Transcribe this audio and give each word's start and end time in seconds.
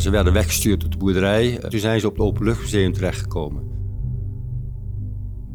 Ze 0.00 0.10
werden 0.10 0.32
weggestuurd 0.32 0.84
op 0.84 0.92
de 0.92 0.98
boerderij. 0.98 1.58
Toen 1.68 1.80
zijn 1.80 2.00
ze 2.00 2.06
op 2.06 2.12
het 2.12 2.22
Openluchtmuseum 2.26 2.92
terechtgekomen. 2.92 3.62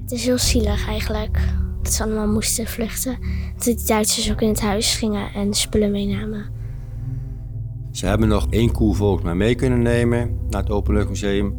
Het 0.01 0.11
is 0.11 0.25
heel 0.25 0.37
zielig 0.37 0.87
eigenlijk. 0.87 1.39
Dat 1.81 1.93
ze 1.93 2.03
allemaal 2.03 2.27
moesten 2.27 2.67
vluchten. 2.67 3.17
Dat 3.55 3.63
de 3.63 3.83
Duitsers 3.85 4.31
ook 4.31 4.41
in 4.41 4.47
het 4.47 4.61
huis 4.61 4.95
gingen 4.95 5.33
en 5.33 5.53
spullen 5.53 5.91
meenamen. 5.91 6.45
Ze 7.91 8.05
hebben 8.05 8.27
nog 8.27 8.47
één 8.49 8.71
koe 8.71 8.95
volgens 8.95 9.23
mij 9.23 9.35
mee 9.35 9.55
kunnen 9.55 9.81
nemen 9.81 10.37
naar 10.49 10.61
het 10.61 10.71
Openluchtmuseum. 10.71 11.55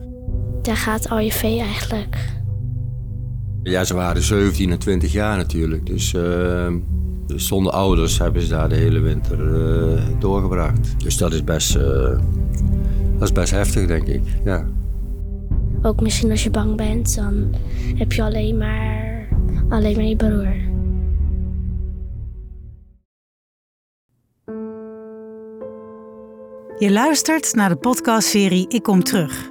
Daar 0.63 0.77
gaat 0.77 1.09
al 1.09 1.19
je 1.19 1.33
vee 1.33 1.61
eigenlijk. 1.61 2.17
Ja, 3.63 3.85
ze 3.85 3.95
waren 3.95 4.23
17 4.23 4.71
en 4.71 4.79
20 4.79 5.13
jaar 5.13 5.37
natuurlijk. 5.37 5.87
Dus, 5.87 6.13
uh, 6.13 6.73
dus 7.27 7.47
zonder 7.47 7.73
ouders 7.73 8.19
hebben 8.19 8.43
ze 8.43 8.49
daar 8.49 8.69
de 8.69 8.75
hele 8.75 9.01
winter 9.01 9.39
uh, 9.39 10.03
doorgebracht. 10.19 10.95
Dus 11.01 11.17
dat 11.17 11.33
is 11.33 11.45
best, 11.45 11.77
uh, 11.77 12.19
dat 13.23 13.31
is 13.31 13.37
best 13.41 13.53
heftig, 13.53 13.87
denk 13.87 14.07
ik. 14.07 14.23
Ja. 14.45 14.67
Ook 15.83 16.01
misschien 16.01 16.31
als 16.31 16.43
je 16.43 16.51
bang 16.51 16.77
bent, 16.77 17.15
dan 17.15 17.55
heb 17.95 18.13
je 18.13 18.23
alleen 18.23 18.57
maar, 18.57 19.29
alleen 19.69 19.97
maar 19.97 20.05
je 20.05 20.17
broer. 20.17 20.71
Je 26.79 26.93
luistert 26.93 27.55
naar 27.55 27.69
de 27.69 27.77
podcastserie 27.77 28.69
Ik 28.69 28.83
Kom 28.83 29.03
Terug. 29.03 29.51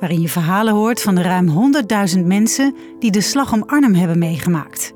Waarin 0.00 0.20
je 0.20 0.28
verhalen 0.28 0.74
hoort 0.74 1.02
van 1.02 1.14
de 1.14 1.22
ruim 1.22 1.72
100.000 2.16 2.24
mensen 2.24 2.74
die 2.98 3.10
de 3.10 3.20
slag 3.20 3.52
om 3.52 3.62
Arnhem 3.62 3.94
hebben 3.94 4.18
meegemaakt. 4.18 4.92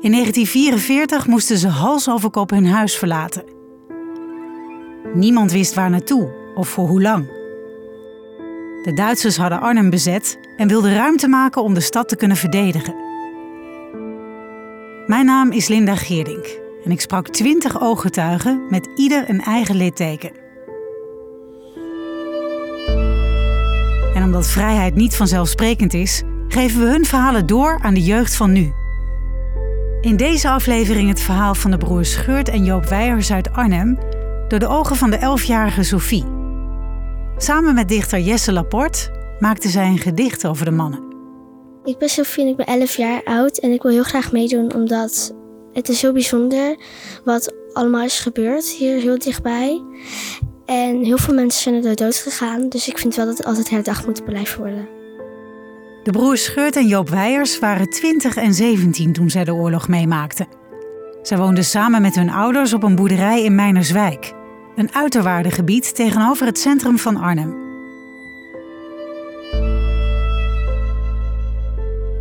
In 0.00 0.10
1944 0.10 1.26
moesten 1.26 1.58
ze 1.58 1.68
hals 1.68 2.08
over 2.08 2.30
kop 2.30 2.50
hun 2.50 2.66
huis 2.66 2.96
verlaten. 2.96 3.59
Niemand 5.14 5.52
wist 5.52 5.74
waar 5.74 5.90
naartoe 5.90 6.28
of 6.54 6.68
voor 6.68 6.88
hoe 6.88 7.02
lang. 7.02 7.26
De 8.82 8.92
Duitsers 8.94 9.36
hadden 9.36 9.60
Arnhem 9.60 9.90
bezet 9.90 10.38
en 10.56 10.68
wilden 10.68 10.94
ruimte 10.94 11.28
maken 11.28 11.62
om 11.62 11.74
de 11.74 11.80
stad 11.80 12.08
te 12.08 12.16
kunnen 12.16 12.36
verdedigen. 12.36 12.94
Mijn 15.06 15.26
naam 15.26 15.50
is 15.50 15.68
Linda 15.68 15.94
Geerdink 15.94 16.46
en 16.84 16.90
ik 16.90 17.00
sprak 17.00 17.28
20 17.28 17.80
ooggetuigen 17.80 18.66
met 18.68 18.88
ieder 18.96 19.28
een 19.28 19.40
eigen 19.40 19.76
litteken. 19.76 20.30
En 24.14 24.22
omdat 24.22 24.46
vrijheid 24.46 24.94
niet 24.94 25.16
vanzelfsprekend 25.16 25.94
is, 25.94 26.22
geven 26.48 26.80
we 26.80 26.86
hun 26.86 27.04
verhalen 27.04 27.46
door 27.46 27.78
aan 27.82 27.94
de 27.94 28.02
jeugd 28.02 28.36
van 28.36 28.52
nu. 28.52 28.72
In 30.00 30.16
deze 30.16 30.48
aflevering 30.48 31.08
het 31.08 31.20
verhaal 31.20 31.54
van 31.54 31.70
de 31.70 31.78
broers 31.78 32.14
Geurt 32.14 32.48
en 32.48 32.64
Joop 32.64 32.84
Weijers 32.84 33.32
uit 33.32 33.52
Arnhem 33.52 33.98
door 34.50 34.58
de 34.58 34.68
ogen 34.68 34.96
van 34.96 35.10
de 35.10 35.38
11-jarige 35.38 35.82
Sophie. 35.82 36.24
Samen 37.36 37.74
met 37.74 37.88
dichter 37.88 38.20
Jesse 38.20 38.52
Laporte 38.52 39.10
maakte 39.38 39.68
zij 39.68 39.86
een 39.86 39.98
gedicht 39.98 40.46
over 40.46 40.64
de 40.64 40.70
mannen. 40.70 41.00
Ik 41.84 41.98
ben 41.98 42.08
Sophie 42.08 42.44
en 42.44 42.50
ik 42.50 42.56
ben 42.56 42.66
11 42.66 42.96
jaar 42.96 43.20
oud 43.24 43.58
en 43.58 43.72
ik 43.72 43.82
wil 43.82 43.92
heel 43.92 44.02
graag 44.02 44.32
meedoen 44.32 44.74
omdat 44.74 45.34
het 45.72 45.88
is 45.88 46.02
heel 46.02 46.12
bijzonder 46.12 46.76
wat 47.24 47.54
allemaal 47.72 48.04
is 48.04 48.20
gebeurd 48.20 48.66
hier 48.66 49.00
heel 49.00 49.18
dichtbij. 49.18 49.82
En 50.66 51.04
heel 51.04 51.18
veel 51.18 51.34
mensen 51.34 51.62
zijn 51.62 51.84
er 51.84 51.96
dood 51.96 52.16
gegaan, 52.16 52.68
dus 52.68 52.88
ik 52.88 52.98
vind 52.98 53.14
wel 53.14 53.26
dat 53.26 53.36
het 53.36 53.46
altijd 53.46 53.70
herdacht 53.70 54.06
moet 54.06 54.24
blijven 54.24 54.58
worden. 54.58 54.88
De 56.02 56.10
broers 56.10 56.44
Scheurt 56.44 56.76
en 56.76 56.86
Joop 56.86 57.08
Weijers 57.08 57.58
waren 57.58 57.90
20 57.90 58.36
en 58.36 58.54
17 58.54 59.12
toen 59.12 59.30
zij 59.30 59.44
de 59.44 59.54
oorlog 59.54 59.88
meemaakten. 59.88 60.46
Zij 61.22 61.38
woonden 61.38 61.64
samen 61.64 62.02
met 62.02 62.14
hun 62.14 62.30
ouders 62.30 62.72
op 62.72 62.82
een 62.82 62.94
boerderij 62.94 63.44
in 63.44 63.54
Meinerswijk, 63.54 64.32
een 64.76 64.94
uiterwaardengebied 64.94 65.94
tegenover 65.94 66.46
het 66.46 66.58
centrum 66.58 66.98
van 66.98 67.16
Arnhem. 67.16 67.68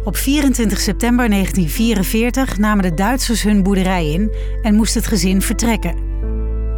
Op 0.03 0.15
24 0.15 0.79
september 0.79 1.29
1944 1.29 2.57
namen 2.57 2.83
de 2.83 2.93
Duitsers 2.93 3.43
hun 3.43 3.63
boerderij 3.63 4.11
in 4.11 4.31
en 4.61 4.75
moest 4.75 4.93
het 4.93 5.07
gezin 5.07 5.41
vertrekken. 5.41 5.95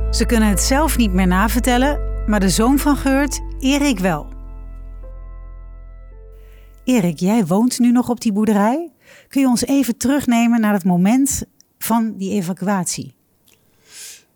Ze 0.10 0.26
kunnen 0.26 0.50
het 0.50 0.62
zelf 0.62 0.98
niet 0.98 1.14
meer 1.14 1.28
navertellen, 1.28 2.24
maar 2.28 2.40
de 2.40 2.50
zoon 2.50 2.80
van 2.80 2.96
Geurt, 2.96 3.42
Erik 3.60 4.00
wel. 4.00 4.28
Erik, 6.84 7.20
jij 7.20 7.46
woont 7.46 7.80
nu 7.80 7.92
nog 7.92 8.10
op 8.10 8.22
die 8.22 8.34
boerderij. 8.34 8.92
Kun 9.28 9.42
je 9.42 9.48
ons 9.48 9.66
even 9.66 9.98
terugnemen 9.98 10.62
naar 10.62 10.74
het 10.74 10.84
moment 10.84 11.44
van 11.78 12.14
die 12.18 12.32
evacuatie? 12.32 13.14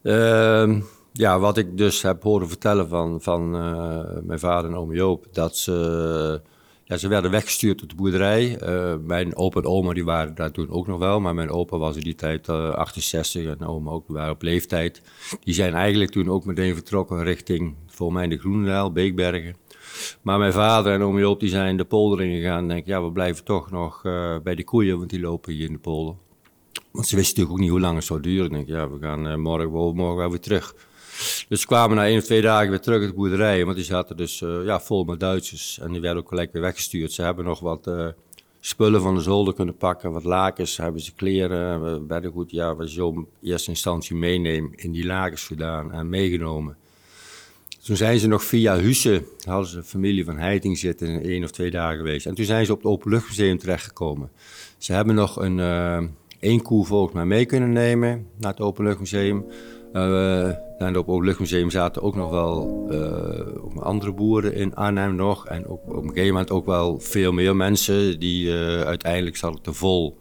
Uh, 0.03 0.75
ja, 1.18 1.40
wat 1.40 1.58
ik 1.58 1.78
dus 1.78 2.02
heb 2.02 2.24
horen 2.24 2.48
vertellen 2.48 2.88
van, 2.88 3.22
van 3.22 3.56
uh, 3.56 4.00
mijn 4.24 4.40
vader 4.40 4.70
en 4.70 4.78
oom 4.78 4.94
Joop, 4.94 5.28
dat 5.31 5.58
ze 5.58 6.42
ja, 6.84 6.98
ze 6.98 7.08
werden 7.08 7.31
weggestuurd 7.31 7.81
op 7.81 7.90
de 7.90 7.96
boerderij. 7.96 8.62
Uh, 8.64 8.96
mijn 9.06 9.36
opa 9.36 9.59
en 9.59 9.66
oma 9.66 9.94
die 9.94 10.06
waren 10.06 10.36
daar 10.36 10.52
toen 10.52 10.70
ook 10.70 10.88
nog 10.88 11.00
wel, 11.00 11.20
maar 11.20 11.34
mijn 11.34 11.50
opa 11.50 11.78
was 11.78 11.96
in 11.96 12.03
die 12.03 12.16
tijd 12.16 12.48
uh, 12.48 12.70
68 12.70 13.46
en 13.46 13.68
oma 13.68 13.92
ook 13.92 14.03
waren 14.08 14.34
op 14.34 14.42
leeftijd. 14.42 15.02
Die 15.44 15.53
zijn 15.53 15.74
eigenlijk 15.74 16.12
toen 16.12 16.30
ook 16.30 16.46
meteen 16.46 16.74
vertrokken 16.74 17.24
richting, 17.24 17.76
volgens 17.88 18.20
mij 18.20 18.28
de 18.28 18.38
Groenendaal, 18.38 18.92
Beekbergen. 18.92 19.56
Maar 20.22 20.40
mijn 20.40 20.53
vader 20.53 20.94
en 20.94 21.02
oom 21.02 21.20
Joop 21.20 21.40
die 21.40 21.50
zijn 21.50 21.78
de 21.78 21.86
polder 21.86 22.26
ingegaan 22.26 22.62
en 22.62 22.68
denk 22.68 22.86
ja, 22.86 23.03
we 23.03 23.12
blijven 23.12 23.44
toch 23.44 23.72
nog 23.72 24.02
bij 24.44 24.56
de 24.56 24.64
koeien, 24.64 24.97
want 24.97 25.09
die 25.09 25.20
lopen 25.20 25.53
hier 25.53 25.66
in 25.66 25.74
de 25.74 25.80
polder. 25.80 26.16
Want 26.92 27.08
ze 27.08 27.16
wisten 27.16 27.40
natuurlijk 27.40 27.52
ook 27.52 27.59
niet 27.59 27.70
hoe 27.70 27.80
lang 27.80 27.96
het 27.96 28.06
zou 28.06 28.22
duren. 28.22 28.46
Ik 28.46 28.52
denk 28.52 28.68
ja, 28.68 28.90
we 28.90 28.97
gaan 29.00 29.42
morgen, 29.42 29.72
morgen 29.72 30.16
wel 30.16 30.30
weer 30.30 30.40
terug. 30.40 30.76
Dus 31.50 31.62
ze 31.62 31.68
kwamen 31.68 31.96
na 31.96 32.06
één 32.06 32.18
of 32.18 32.24
twee 32.24 32.42
dagen 32.42 32.70
weer 32.70 32.80
terug 32.80 33.00
uit 33.00 33.09
de 33.09 33.16
boerderij. 33.16 33.66
Want 33.66 33.76
die 33.76 33.86
zaten 33.86 34.18
dus 34.18 34.42
uh, 34.42 34.66
ja, 34.66 34.80
vol 34.80 35.03
met 35.03 35.20
Duitsers. 35.20 35.80
En 35.80 35.92
die 35.92 36.02
werden 36.02 36.24
ook 36.24 36.30
gelijk 36.30 36.53
weer 36.53 36.62
weggestuurd. 36.62 37.12
Ze 37.12 37.22
hebben 37.22 37.46
nog 37.46 37.59
wat 37.59 37.88
uh, 37.88 38.08
spullen 38.59 39.02
van 39.02 39.16
de 39.16 39.22
zolder 39.22 39.53
kunnen 39.53 39.78
pakken. 39.78 40.12
Wat 40.12 40.24
lakens, 40.24 40.78
hebben 40.78 41.02
ze 41.02 41.14
kleren. 41.14 41.84
We 41.84 42.06
werden 42.08 42.31
goed, 42.31 42.52
ja, 42.52 42.76
je 42.80 42.90
zo 42.90 43.12
in 43.12 43.28
eerste 43.42 43.70
instantie 43.70 44.16
meeneemt, 44.16 44.81
in 44.81 44.92
die 44.92 45.06
lakens 45.06 45.44
gedaan 45.44 45.92
en 45.92 46.09
meegenomen. 46.09 46.78
Toen 47.86 47.96
zijn 47.96 48.20
ze 48.20 48.28
nog 48.28 48.44
via 48.44 48.78
Husse, 48.78 49.24
hadden 49.44 49.68
ze 49.68 49.78
een 49.78 49.84
familie 49.84 50.26
van 50.26 50.38
Heiting 50.38 50.78
zitten, 50.78 51.24
één 51.24 51.44
of 51.44 51.52
twee 51.52 51.72
dagen 51.72 51.97
geweest. 51.97 52.26
En 52.26 52.36
toen 52.36 52.46
zijn 52.46 52.66
ze 52.66 52.72
op 52.72 52.78
het 52.78 52.88
Openluchtmuseum 52.88 53.58
terechtgekomen. 53.58 54.32
Ze 54.78 54.94
hebben 54.94 55.16
nog 55.16 55.40
een 55.40 55.58
uh, 55.58 56.03
één 56.40 56.62
koe 56.62 56.86
volgens 56.86 57.14
mij 57.14 57.26
mee 57.26 57.46
kunnen 57.46 57.72
nemen 57.72 58.28
naar 58.38 58.52
het 58.52 58.62
Openluchtmuseum. 58.62 59.46
Uh, 59.95 60.47
en 60.81 60.97
op 60.97 61.07
het 61.07 61.23
Luchtmuseum 61.25 61.69
zaten 61.69 62.01
ook 62.01 62.16
nog 62.16 62.29
wel 62.29 62.85
uh, 62.91 63.83
andere 63.83 64.13
boeren 64.13 64.53
in 64.56 64.75
Arnhem 64.75 65.16
nog. 65.16 65.47
En 65.47 65.67
ook, 65.67 65.81
op 65.88 66.03
een 66.03 66.09
gegeven 66.09 66.28
moment 66.28 66.51
ook 66.51 66.66
wel 66.66 67.00
veel 67.00 67.31
meer 67.31 67.56
mensen 67.56 68.19
die 68.19 68.47
uh, 68.47 68.81
uiteindelijk 68.81 69.38
zaten 69.38 69.61
te 69.61 69.73
vol. 69.73 70.17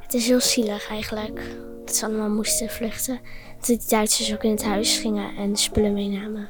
Het 0.00 0.14
is 0.14 0.26
heel 0.26 0.40
zielig 0.40 0.88
eigenlijk. 0.88 1.56
Dat 1.84 1.94
ze 1.94 2.04
allemaal 2.04 2.30
moesten 2.30 2.68
vluchten. 2.68 3.20
Dat 3.56 3.66
de 3.66 3.84
Duitsers 3.88 4.34
ook 4.34 4.42
in 4.42 4.50
het 4.50 4.64
huis 4.64 4.98
gingen 4.98 5.36
en 5.36 5.56
spullen 5.56 5.92
meenamen. 5.92 6.48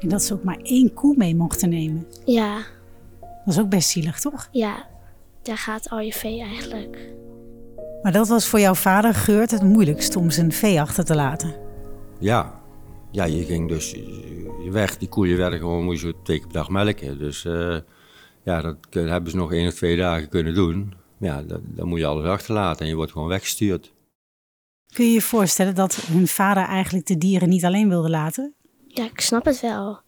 En 0.00 0.08
dat 0.08 0.22
ze 0.22 0.34
ook 0.34 0.44
maar 0.44 0.58
één 0.62 0.94
koe 0.94 1.14
mee 1.16 1.36
mochten 1.36 1.68
nemen. 1.68 2.06
Ja. 2.24 2.56
Dat 3.20 3.54
is 3.54 3.60
ook 3.60 3.68
best 3.68 3.88
zielig, 3.88 4.20
toch? 4.20 4.48
Ja, 4.50 4.88
daar 5.42 5.58
gaat 5.58 5.90
al 5.90 6.00
je 6.00 6.12
vee 6.12 6.40
eigenlijk. 6.40 6.98
Maar 8.02 8.12
dat 8.12 8.28
was 8.28 8.46
voor 8.46 8.60
jouw 8.60 8.74
vader 8.74 9.14
Geurt 9.14 9.50
het 9.50 9.62
moeilijkst 9.62 10.16
om 10.16 10.30
zijn 10.30 10.52
vee 10.52 10.80
achter 10.80 11.04
te 11.04 11.14
laten. 11.14 11.54
Ja, 12.18 12.60
ja 13.10 13.24
je 13.24 13.44
ging 13.44 13.68
dus 13.68 13.96
weg. 14.70 14.98
Die 14.98 15.08
koeien 15.08 15.36
werden 15.36 15.58
gewoon, 15.58 15.84
moest 15.84 16.02
je 16.02 16.14
twee 16.22 16.38
keer 16.38 16.46
per 16.46 16.56
dag 16.56 16.68
melken. 16.68 17.18
Dus 17.18 17.44
uh, 17.44 17.76
ja, 18.42 18.60
dat 18.60 18.76
hebben 18.90 19.30
ze 19.30 19.36
nog 19.36 19.52
één 19.52 19.68
of 19.68 19.74
twee 19.74 19.96
dagen 19.96 20.28
kunnen 20.28 20.54
doen. 20.54 20.94
Ja, 21.18 21.42
dat, 21.42 21.60
dan 21.64 21.88
moet 21.88 21.98
je 21.98 22.06
alles 22.06 22.26
achterlaten 22.26 22.80
en 22.80 22.88
je 22.88 22.94
wordt 22.94 23.12
gewoon 23.12 23.28
weggestuurd. 23.28 23.92
Kun 24.92 25.04
je 25.04 25.12
je 25.12 25.22
voorstellen 25.22 25.74
dat 25.74 25.94
hun 25.94 26.28
vader 26.28 26.64
eigenlijk 26.64 27.06
de 27.06 27.18
dieren 27.18 27.48
niet 27.48 27.64
alleen 27.64 27.88
wilde 27.88 28.10
laten? 28.10 28.54
Ja, 28.86 29.04
ik 29.04 29.20
snap 29.20 29.44
het 29.44 29.60
wel. 29.60 30.00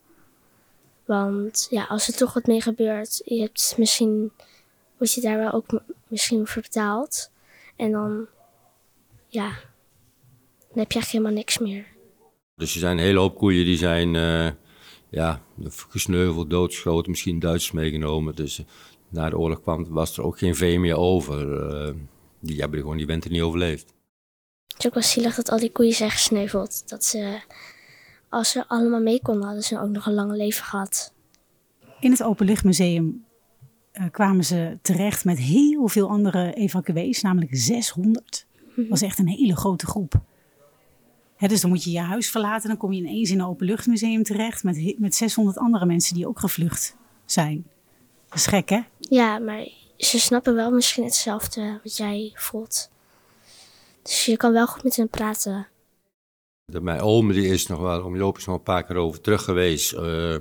Want 1.07 1.67
ja, 1.71 1.85
als 1.85 2.09
er 2.09 2.15
toch 2.15 2.33
wat 2.33 2.47
mee 2.47 2.61
gebeurt, 2.61 3.23
je 3.25 3.41
hebt 3.41 3.75
misschien, 3.77 4.33
word 4.99 5.13
je 5.13 5.21
daar 5.21 5.39
wel 5.39 5.53
ook 5.53 5.81
misschien 6.09 6.47
voor 6.47 6.63
betaald. 6.63 7.31
En 7.83 7.93
dan, 7.93 8.27
ja, 9.27 9.49
dan 10.69 10.79
heb 10.79 10.93
je 10.93 10.99
echt 10.99 11.11
helemaal 11.11 11.33
niks 11.33 11.59
meer. 11.59 11.87
Dus 12.55 12.75
er 12.75 12.81
zijn 12.81 12.99
een 12.99 13.05
hele 13.05 13.19
hoop 13.19 13.37
koeien 13.37 13.65
die 13.65 13.77
zijn 13.77 14.15
uh, 14.15 14.51
ja, 15.11 15.43
gesneuveld, 15.89 16.51
doodgeschoten, 16.51 17.11
misschien 17.11 17.39
Duitsers 17.39 17.73
meegenomen. 17.73 18.35
Dus 18.35 18.59
uh, 18.59 18.67
na 19.09 19.31
de 19.31 19.39
oorlog 19.39 19.63
kwam, 19.63 19.89
was 19.89 20.17
er 20.17 20.25
ook 20.25 20.39
geen 20.39 20.55
vee 20.55 20.79
meer 20.79 20.97
over. 20.97 21.73
Uh, 21.73 21.95
die 22.41 22.61
hebben 22.61 22.81
gewoon 22.81 22.97
die 22.97 23.07
winter 23.07 23.31
niet 23.31 23.43
overleefd. 23.43 23.95
Het 24.67 24.79
is 24.79 24.87
ook 24.87 24.95
wel 24.95 25.03
zielig 25.03 25.35
dat 25.35 25.51
al 25.51 25.59
die 25.59 25.73
koeien 25.73 25.95
zijn 25.95 26.11
gesneuveld. 26.11 26.89
Dat 26.89 27.05
ze, 27.05 27.41
als 28.29 28.51
ze 28.51 28.69
allemaal 28.69 29.01
mee 29.01 29.23
konden, 29.23 29.45
hadden 29.45 29.65
ze 29.65 29.81
ook 29.81 29.91
nog 29.91 30.07
een 30.07 30.15
lang 30.15 30.33
leven 30.33 30.65
gehad. 30.65 31.13
In 32.01 32.11
het 32.11 32.23
Openluchtmuseum 32.23 33.25
uh, 34.01 34.05
kwamen 34.11 34.45
ze 34.45 34.79
terecht 34.83 35.25
met 35.25 35.39
heel 35.39 35.89
veel 35.89 36.09
andere 36.09 36.53
evacuees, 36.55 37.23
namelijk 37.23 37.51
600. 37.55 38.47
Dat 38.77 38.89
was 38.89 39.03
echt 39.03 39.19
een 39.19 39.29
hele 39.29 39.57
grote 39.57 39.87
groep. 39.87 40.21
dus 41.39 41.61
dan 41.61 41.71
moet 41.71 41.85
je 41.85 41.91
je 41.91 42.01
huis 42.01 42.31
verlaten. 42.31 42.69
Dan 42.69 42.77
kom 42.77 42.93
je 42.93 43.01
ineens 43.01 43.31
in 43.31 43.39
een 43.41 43.47
openluchtmuseum 43.47 44.23
terecht 44.23 44.65
met, 44.65 44.95
met 44.99 45.15
600 45.15 45.59
andere 45.59 45.87
mensen 45.87 46.15
die 46.15 46.29
ook 46.29 46.39
gevlucht 46.39 46.97
zijn. 47.25 47.67
Dat 48.29 48.39
is 48.39 48.47
gek, 48.47 48.69
hè? 48.69 48.81
Ja, 48.99 49.39
maar 49.39 49.69
ze 49.97 50.21
snappen 50.21 50.55
wel 50.55 50.71
misschien 50.71 51.05
hetzelfde 51.05 51.81
wat 51.83 51.97
jij 51.97 52.33
voelt. 52.35 52.91
Dus 54.03 54.25
je 54.25 54.37
kan 54.37 54.53
wel 54.53 54.67
goed 54.67 54.83
met 54.83 54.97
hen 54.97 55.09
praten. 55.09 55.67
De, 56.65 56.81
mijn 56.81 57.01
oom 57.01 57.33
die 57.33 57.47
is 57.47 57.67
nog 57.67 57.81
wel, 57.81 58.05
om 58.05 58.17
Joop 58.17 58.39
is 58.39 58.45
nog 58.45 58.57
een 58.57 58.63
paar 58.63 58.85
keer 58.85 58.97
over 58.97 59.21
terug 59.21 59.43
geweest. 59.43 59.93
eh, 59.93 60.37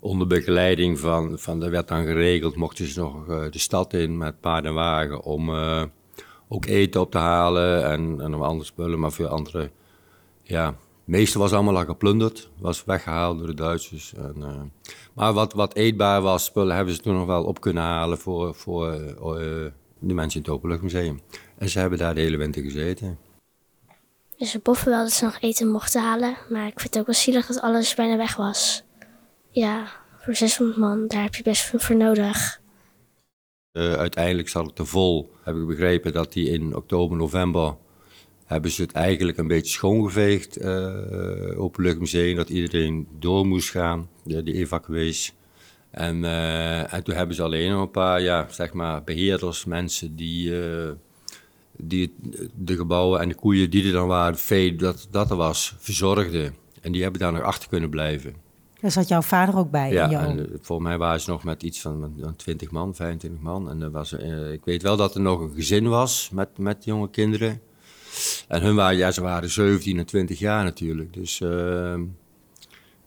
onder 0.00 0.26
begeleiding 0.26 0.98
van, 0.98 1.38
van, 1.38 1.62
er 1.62 1.70
werd 1.70 1.88
dan 1.88 2.04
geregeld, 2.04 2.56
mochten 2.56 2.86
ze 2.86 3.00
nog 3.00 3.28
eh, 3.28 3.50
de 3.50 3.58
stad 3.58 3.92
in 3.92 4.16
met 4.16 4.40
paard 4.40 4.64
en 4.64 4.74
wagen 4.74 5.22
om 5.22 5.48
eh, 5.48 5.82
ook 6.48 6.66
eten 6.66 7.00
op 7.00 7.10
te 7.10 7.18
halen 7.18 7.84
en, 7.84 8.20
en 8.20 8.34
andere 8.34 8.64
spullen, 8.64 8.98
maar 8.98 9.12
veel 9.12 9.26
andere, 9.26 9.70
ja, 10.42 10.66
het 10.66 10.76
meeste 11.16 11.38
was 11.38 11.52
allemaal 11.52 11.76
al 11.76 11.84
geplunderd, 11.84 12.50
was 12.58 12.84
weggehaald 12.84 13.38
door 13.38 13.46
de 13.46 13.54
Duitsers. 13.54 14.14
En, 14.14 14.34
eh, 14.42 14.60
maar 15.14 15.32
wat, 15.32 15.52
wat 15.52 15.74
eetbaar 15.74 16.22
was, 16.22 16.44
spullen 16.44 16.76
hebben 16.76 16.94
ze 16.94 17.00
toen 17.00 17.14
nog 17.14 17.26
wel 17.26 17.44
op 17.44 17.60
kunnen 17.60 17.82
halen 17.82 18.18
voor, 18.18 18.54
voor 18.54 18.92
de 19.98 20.14
mensen 20.14 20.40
in 20.40 20.46
het 20.46 20.56
Openluchtmuseum. 20.56 21.20
En 21.58 21.68
ze 21.68 21.78
hebben 21.78 21.98
daar 21.98 22.14
de 22.14 22.20
hele 22.20 22.36
winter 22.36 22.62
gezeten. 22.62 23.18
Dus 24.36 24.50
ze 24.50 24.58
boffen 24.58 24.90
wel 24.90 25.02
dat 25.02 25.12
ze 25.12 25.24
nog 25.24 25.38
eten 25.40 25.68
mochten 25.68 26.02
halen. 26.02 26.36
Maar 26.50 26.66
ik 26.66 26.80
vind 26.80 26.94
het 26.94 26.98
ook 26.98 27.06
wel 27.06 27.14
zielig 27.14 27.46
dat 27.46 27.60
alles 27.60 27.94
bijna 27.94 28.16
weg 28.16 28.36
was. 28.36 28.82
Ja, 29.58 29.86
voor 30.18 30.34
600 30.34 30.78
man, 30.78 31.06
daar 31.06 31.22
heb 31.22 31.34
je 31.34 31.42
best 31.42 31.62
veel 31.62 31.78
voor 31.78 31.96
nodig. 31.96 32.60
Eh, 33.72 33.92
uiteindelijk 33.92 34.48
zat 34.48 34.66
het 34.66 34.76
te 34.76 34.84
vol. 34.84 35.32
Heb 35.42 35.56
ik 35.56 35.66
begrepen 35.66 36.12
dat 36.12 36.32
die 36.32 36.48
in 36.48 36.76
oktober, 36.76 37.16
november 37.16 37.76
hebben 38.44 38.70
ze 38.70 38.82
het 38.82 38.92
eigenlijk 38.92 39.38
een 39.38 39.46
beetje 39.46 39.72
schoongeveegd, 39.72 40.56
eh 40.56 41.60
Openluchtmuseum, 41.60 42.36
dat 42.36 42.48
iedereen 42.48 43.08
door 43.18 43.46
moest 43.46 43.70
gaan, 43.70 44.08
de, 44.24 44.42
die 44.42 44.54
evacuees. 44.54 45.34
En, 45.90 46.24
eh, 46.24 46.92
en 46.92 47.04
toen 47.04 47.14
hebben 47.14 47.36
ze 47.36 47.42
alleen 47.42 47.70
nog 47.70 47.80
een 47.80 47.90
paar, 47.90 48.20
ja, 48.20 48.46
zeg 48.50 48.72
maar, 48.72 49.04
beheerders, 49.04 49.64
mensen 49.64 50.16
die, 50.16 50.52
die 51.76 52.14
de 52.54 52.76
gebouwen 52.76 53.20
en 53.20 53.28
de 53.28 53.34
koeien 53.34 53.70
die 53.70 53.86
er 53.86 53.92
dan 53.92 54.08
waren, 54.08 54.38
vee 54.38 54.76
dat, 54.76 55.08
dat 55.10 55.30
er 55.30 55.36
was, 55.36 55.74
verzorgden. 55.78 56.54
En 56.80 56.92
die 56.92 57.02
hebben 57.02 57.20
daar 57.20 57.32
nog 57.32 57.42
achter 57.42 57.68
kunnen 57.68 57.90
blijven. 57.90 58.47
Daar 58.80 58.90
zat 58.90 59.08
jouw 59.08 59.22
vader 59.22 59.56
ook 59.56 59.70
bij. 59.70 59.92
Ja, 59.92 60.08
en 60.26 60.38
eh, 60.38 60.54
volgens 60.60 60.88
mij 60.88 60.98
waren 60.98 61.20
ze 61.20 61.30
nog 61.30 61.44
met 61.44 61.62
iets 61.62 61.80
van 61.80 61.98
met- 62.00 62.16
met 62.16 62.38
20 62.38 62.70
man, 62.70 62.94
25 62.94 63.40
man. 63.40 63.70
En 63.70 63.82
er 63.82 63.90
was, 63.90 64.12
eh, 64.12 64.52
ik 64.52 64.64
weet 64.64 64.82
wel 64.82 64.96
dat 64.96 65.14
er 65.14 65.20
nog 65.20 65.40
een 65.40 65.52
gezin 65.54 65.88
was 65.88 66.30
met, 66.32 66.58
met 66.58 66.84
jonge 66.84 67.10
kinderen. 67.10 67.60
En 68.48 68.62
hun 68.62 68.74
waren, 68.74 68.96
ja, 68.96 69.10
ze 69.10 69.20
waren 69.20 69.50
17 69.50 69.98
en 69.98 70.06
20 70.06 70.38
jaar 70.38 70.64
natuurlijk. 70.64 71.12
Dus 71.14 71.40
ehm, 71.40 72.02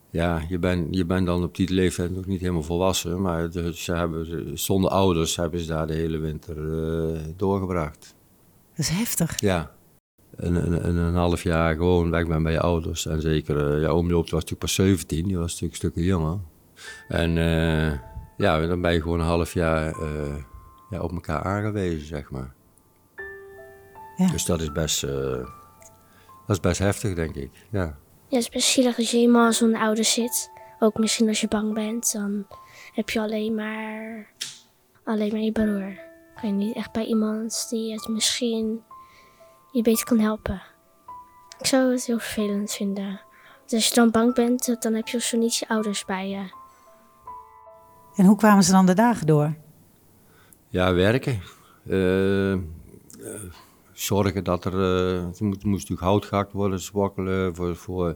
ja, 0.09 0.41
je 0.49 0.59
bent 0.59 0.95
je 0.95 1.05
bent 1.05 1.25
dan 1.25 1.43
op 1.43 1.55
die 1.55 1.73
leeftijd 1.73 2.15
nog 2.15 2.25
niet 2.25 2.39
helemaal 2.41 2.63
volwassen. 2.63 3.21
Maar 3.21 3.51
ze 3.73 3.93
hebben, 3.93 4.59
zonder 4.59 4.91
ouders 4.91 5.35
hebben 5.35 5.59
ze 5.59 5.67
daar 5.67 5.87
de 5.87 5.93
hele 5.93 6.17
winter 6.17 6.57
eh, 6.57 7.19
doorgebracht. 7.37 8.15
Dat 8.75 8.85
is 8.85 8.89
heftig. 8.89 9.39
Ja. 9.39 9.71
Een, 10.41 10.55
een, 10.55 10.87
een, 10.87 10.95
een 10.95 11.15
half 11.15 11.43
jaar 11.43 11.75
gewoon 11.75 12.09
weg 12.09 12.27
ben 12.27 12.43
bij 12.43 12.51
je 12.51 12.59
ouders. 12.59 13.05
En 13.05 13.21
zeker, 13.21 13.73
eh, 13.73 13.81
ja, 13.81 13.87
oom 13.87 14.09
Joop 14.09 14.21
was 14.21 14.31
natuurlijk 14.31 14.59
pas 14.59 14.73
17, 14.73 15.27
die 15.27 15.37
was 15.37 15.51
natuurlijk 15.51 15.75
stukken 15.75 16.03
jonger. 16.03 16.39
En 17.07 17.37
eh, 17.37 17.99
ja, 18.37 18.67
dan 18.67 18.81
ben 18.81 18.93
je 18.93 19.01
gewoon 19.01 19.19
een 19.19 19.25
half 19.25 19.53
jaar 19.53 19.91
eh, 19.91 20.35
ja, 20.89 20.99
op 21.01 21.11
elkaar 21.11 21.43
aangewezen, 21.43 22.07
zeg 22.07 22.29
maar. 22.29 22.53
Ja. 24.17 24.31
Dus 24.31 24.45
dat 24.45 24.61
is 24.61 24.71
best, 24.71 25.03
eh, 25.03 25.45
dat 26.47 26.55
is 26.55 26.59
best 26.59 26.79
heftig, 26.79 27.15
denk 27.15 27.35
ik. 27.35 27.51
Ja. 27.71 27.99
Ja, 28.27 28.37
het 28.37 28.45
is 28.45 28.49
best 28.49 28.67
zielig 28.67 28.97
als 28.97 29.11
je 29.11 29.17
helemaal 29.17 29.53
zonder 29.53 29.79
ouders 29.79 30.13
zit. 30.13 30.51
Ook 30.79 30.97
misschien 30.97 31.27
als 31.27 31.41
je 31.41 31.47
bang 31.47 31.73
bent, 31.73 32.11
dan 32.11 32.45
heb 32.93 33.09
je 33.09 33.19
alleen 33.19 33.55
maar, 33.55 34.27
alleen 35.03 35.31
maar 35.31 35.41
je 35.41 35.51
broer. 35.51 35.99
Kan 36.41 36.49
je 36.49 36.65
niet 36.65 36.75
echt 36.75 36.91
bij 36.91 37.05
iemand 37.05 37.67
die 37.69 37.93
het 37.93 38.07
misschien 38.07 38.81
je 39.71 39.81
beter 39.81 40.05
kan 40.05 40.19
helpen. 40.19 40.61
Ik 41.59 41.65
zou 41.65 41.91
het 41.91 42.05
heel 42.05 42.19
vervelend 42.19 42.71
vinden. 42.71 43.21
Want 43.59 43.73
als 43.73 43.87
je 43.87 43.93
dan 43.93 44.11
bang 44.11 44.33
bent, 44.33 44.81
dan 44.81 44.93
heb 44.93 45.07
je 45.07 45.21
zo 45.21 45.37
niet 45.37 45.55
je 45.55 45.67
ouders 45.67 46.05
bij 46.05 46.29
je. 46.29 46.59
En 48.15 48.25
hoe 48.25 48.37
kwamen 48.37 48.63
ze 48.63 48.71
dan 48.71 48.85
de 48.85 48.93
dagen 48.93 49.25
door? 49.27 49.53
Ja, 50.67 50.93
werken. 50.93 51.41
Eh, 51.87 52.51
eh, 52.53 52.59
zorgen 53.91 54.43
dat 54.43 54.65
er... 54.65 54.73
eh, 54.73 55.15
er 55.17 55.23
moest, 55.23 55.41
moest 55.41 55.63
natuurlijk 55.63 56.01
hout 56.01 56.25
gehakt 56.25 56.51
worden, 56.51 56.79
zwakkelen 56.79 57.55
voor, 57.55 57.75
voor, 57.75 58.15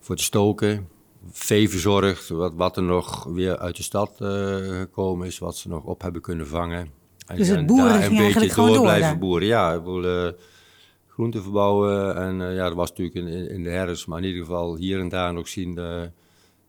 voor 0.00 0.14
het 0.14 0.24
stoken. 0.24 0.88
Vee 1.30 1.68
verzorgd, 1.70 2.28
wat, 2.28 2.52
wat 2.54 2.76
er 2.76 2.82
nog 2.82 3.24
weer 3.24 3.58
uit 3.58 3.76
de 3.76 3.82
stad 3.82 4.10
eh, 4.20 4.28
gekomen 4.78 5.26
is, 5.26 5.38
wat 5.38 5.56
ze 5.56 5.68
nog 5.68 5.84
op 5.84 6.02
hebben 6.02 6.22
kunnen 6.22 6.46
vangen. 6.46 6.90
En, 7.26 7.36
Dus 7.36 7.48
het 7.48 7.56
en 7.58 7.66
boeren 7.66 7.88
daar 7.88 8.02
ging 8.02 8.20
eigenlijk 8.20 8.52
gewoon 8.52 8.72
door 8.72 8.82
blijven 8.82 9.18
boeren. 9.18 9.48
Ja, 9.48 9.72
ik 9.72 9.78
bedoel, 9.78 10.04
eh, 10.04 10.32
groenten 11.16 11.42
verbouwen. 11.42 12.16
En 12.16 12.48
eh, 12.48 12.54
ja, 12.54 12.64
dat 12.64 12.74
was 12.74 12.88
natuurlijk 12.88 13.16
in, 13.16 13.26
in, 13.26 13.50
in 13.50 13.62
de 13.62 13.70
herfst, 13.70 14.06
maar 14.06 14.18
in 14.18 14.24
ieder 14.24 14.44
geval 14.44 14.76
hier 14.76 15.00
en 15.00 15.08
daar 15.08 15.32
nog 15.32 15.48
zien 15.48 15.78
eh, 15.78 16.02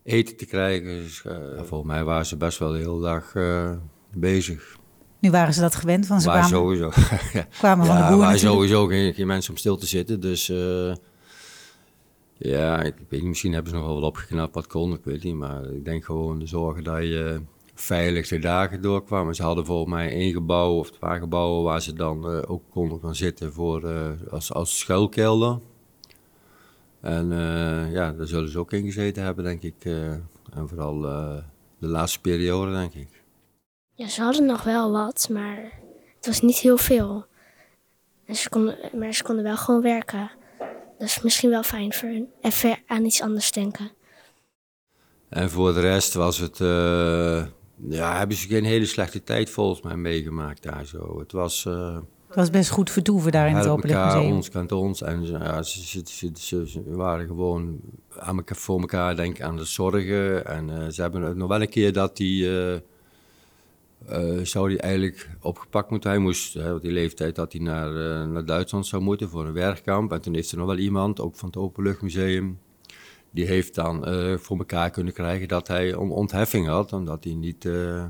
eten 0.07 0.35
te 0.37 0.45
krijgen. 0.45 0.87
Dus, 0.87 1.25
eh, 1.25 1.37
volgens 1.63 1.91
mij 1.91 2.03
waren 2.03 2.25
ze 2.25 2.37
best 2.37 2.59
wel 2.59 2.71
de 2.71 2.77
hele 2.77 3.01
dag 3.01 3.35
eh, 3.35 3.71
bezig. 4.13 4.77
Nu 5.19 5.31
waren 5.31 5.53
ze 5.53 5.61
dat 5.61 5.75
gewend, 5.75 6.07
want 6.07 6.21
ze 6.21 6.27
Waar 6.27 6.47
kwamen, 6.47 6.57
sowieso. 6.57 6.89
kwamen 7.59 7.85
van 7.85 7.95
de 7.95 8.01
ja, 8.01 8.09
boer 8.09 8.17
waar 8.17 8.31
natuurlijk. 8.31 8.55
sowieso 8.55 8.85
geen, 8.85 9.13
geen 9.13 9.27
mensen 9.27 9.51
om 9.51 9.57
stil 9.57 9.77
te 9.77 9.87
zitten. 9.87 10.19
Dus 10.19 10.49
eh, 10.49 10.93
ja, 12.37 12.81
ik 12.81 12.93
weet 13.09 13.19
niet, 13.19 13.29
misschien 13.29 13.53
hebben 13.53 13.71
ze 13.71 13.77
nog 13.77 13.85
wel 13.85 13.95
wat 13.95 14.09
opgeknapt 14.09 14.53
wat 14.53 14.67
kon, 14.67 14.93
ik 14.93 15.03
weet 15.03 15.23
niet. 15.23 15.35
Maar 15.35 15.65
ik 15.65 15.85
denk 15.85 16.05
gewoon 16.05 16.39
de 16.39 16.47
zorgen 16.47 16.83
dat 16.83 17.01
je 17.01 17.41
veilig 17.79 18.27
de 18.27 18.39
dagen 18.39 18.81
doorkwam. 18.81 19.27
En 19.27 19.35
Ze 19.35 19.43
hadden 19.43 19.65
volgens 19.65 19.93
mij 19.93 20.11
één 20.11 20.33
gebouw 20.33 20.77
of 20.77 20.91
twee 20.91 21.19
gebouwen 21.19 21.63
waar 21.63 21.81
ze 21.81 21.93
dan 21.93 22.31
eh, 22.31 22.51
ook 22.51 22.63
konden 22.69 22.99
gaan 22.99 23.15
zitten 23.15 23.53
voor, 23.53 23.83
eh, 23.83 24.11
als, 24.31 24.53
als 24.53 24.79
schuilkelder. 24.79 25.59
En 27.01 27.31
eh, 27.31 27.91
ja, 27.91 28.11
daar 28.11 28.27
zullen 28.27 28.49
ze 28.49 28.59
ook 28.59 28.73
in 28.73 28.85
gezeten 28.85 29.23
hebben, 29.23 29.43
denk 29.43 29.61
ik. 29.61 29.85
en 29.85 30.67
vooral 30.67 30.99
de 31.79 31.87
laatste 31.87 32.21
periode, 32.21 32.71
denk 32.71 32.93
ik. 32.93 33.23
Ja, 33.93 34.07
ze 34.07 34.21
hadden 34.21 34.45
nog 34.45 34.63
wel 34.63 34.91
wat, 34.91 35.29
maar 35.31 35.71
het 36.15 36.25
was 36.25 36.41
niet 36.41 36.57
heel 36.57 36.77
veel. 36.77 37.25
En 38.25 38.35
ze 38.35 38.49
konden, 38.49 38.77
maar 38.93 39.13
ze 39.13 39.23
konden 39.23 39.43
wel 39.43 39.57
gewoon 39.57 39.81
werken. 39.81 40.31
Dat 40.97 41.07
is 41.07 41.21
misschien 41.21 41.49
wel 41.49 41.63
fijn 41.63 41.93
voor 41.93 42.09
hun. 42.09 42.27
Even 42.41 42.77
aan 42.87 43.05
iets 43.05 43.21
anders 43.21 43.51
denken. 43.51 43.91
En 45.29 45.49
voor 45.49 45.73
de 45.73 45.79
rest 45.79 46.13
was 46.13 46.37
het, 46.37 46.59
ja, 47.89 48.17
hebben 48.17 48.37
ze 48.37 48.47
geen 48.47 48.63
hele 48.65 48.85
slechte 48.85 49.23
tijd 49.23 49.49
volgens 49.49 49.81
mij 49.81 49.95
meegemaakt 49.97 50.63
daar 50.63 50.85
zo. 50.85 51.19
Het 51.19 51.31
was 51.31 51.65
uh, 51.67 51.97
Het 52.27 52.35
was 52.35 52.49
best 52.49 52.69
goed 52.69 52.89
vertoeven 52.91 53.31
daar 53.31 53.49
in 53.49 53.55
het 53.55 53.67
Openluchtmuseum. 53.67 54.31
ons 54.35 54.49
kant 54.49 54.71
ons. 54.71 55.01
En 55.01 55.25
ze- 55.25 55.31
ja, 55.31 55.63
ze, 55.63 56.01
ze, 56.05 56.67
ze, 56.67 56.81
waren 56.85 57.27
gewoon 57.27 57.79
aan 58.19 58.37
elkaar, 58.37 58.57
voor 58.57 58.79
elkaar 58.79 59.15
denk 59.15 59.41
aan 59.41 59.57
het 59.57 59.67
zorgen. 59.67 60.45
En 60.45 60.69
eh, 60.81 60.87
ze 60.89 61.01
hebben 61.01 61.37
nog 61.37 61.47
wel 61.49 61.61
een 61.61 61.69
keer 61.69 61.93
dat 61.93 62.17
die, 62.17 62.47
eh, 62.49 62.73
eh, 64.07 64.43
zou 64.45 64.69
die 64.69 64.79
eigenlijk 64.79 65.29
opgepakt 65.41 65.89
moeten. 65.89 66.09
Hij 66.09 66.19
moest, 66.19 66.53
hè, 66.53 66.73
op 66.73 66.81
die 66.81 66.91
leeftijd 66.91 67.35
dat 67.35 67.51
hij 67.51 67.61
naar, 67.61 67.87
eh, 68.21 68.27
naar 68.27 68.45
Duitsland 68.45 68.85
zou 68.87 69.01
moeten 69.01 69.29
voor 69.29 69.45
een 69.45 69.53
werkkamp. 69.53 70.11
En 70.11 70.21
toen 70.21 70.33
heeft 70.33 70.51
er 70.51 70.57
nog 70.57 70.67
wel 70.67 70.77
iemand, 70.77 71.19
ook 71.19 71.35
van 71.35 71.47
het 71.47 71.57
Openluchtmuseum, 71.57 72.59
die 73.31 73.45
heeft 73.45 73.75
dan 73.75 74.05
eh, 74.05 74.37
voor 74.37 74.57
elkaar 74.57 74.89
kunnen 74.89 75.13
krijgen 75.13 75.47
dat 75.47 75.67
hij 75.67 75.91
een 75.93 76.09
ontheffing 76.09 76.67
had, 76.67 76.93
omdat 76.93 77.23
hij 77.23 77.33
niet, 77.33 77.65
eh, 77.65 78.05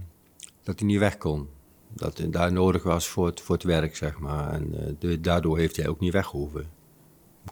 dat 0.64 0.80
hij 0.80 0.88
niet 0.88 1.00
weg 1.00 1.18
kon. 1.18 1.48
Dat 1.94 2.18
hij 2.18 2.30
daar 2.30 2.52
nodig 2.52 2.84
was 2.84 3.08
voor 3.08 3.26
het, 3.26 3.42
voor 3.42 3.56
het 3.56 3.64
werk, 3.64 3.96
zeg 3.96 4.20
maar. 4.20 4.52
En 4.54 4.74
eh, 4.80 4.94
de- 5.00 5.22
daardoor 5.22 5.58
heeft 5.58 5.76
hij 5.76 5.88
ook 5.88 6.00
niet 6.00 6.14
weggehoeven. 6.14 6.66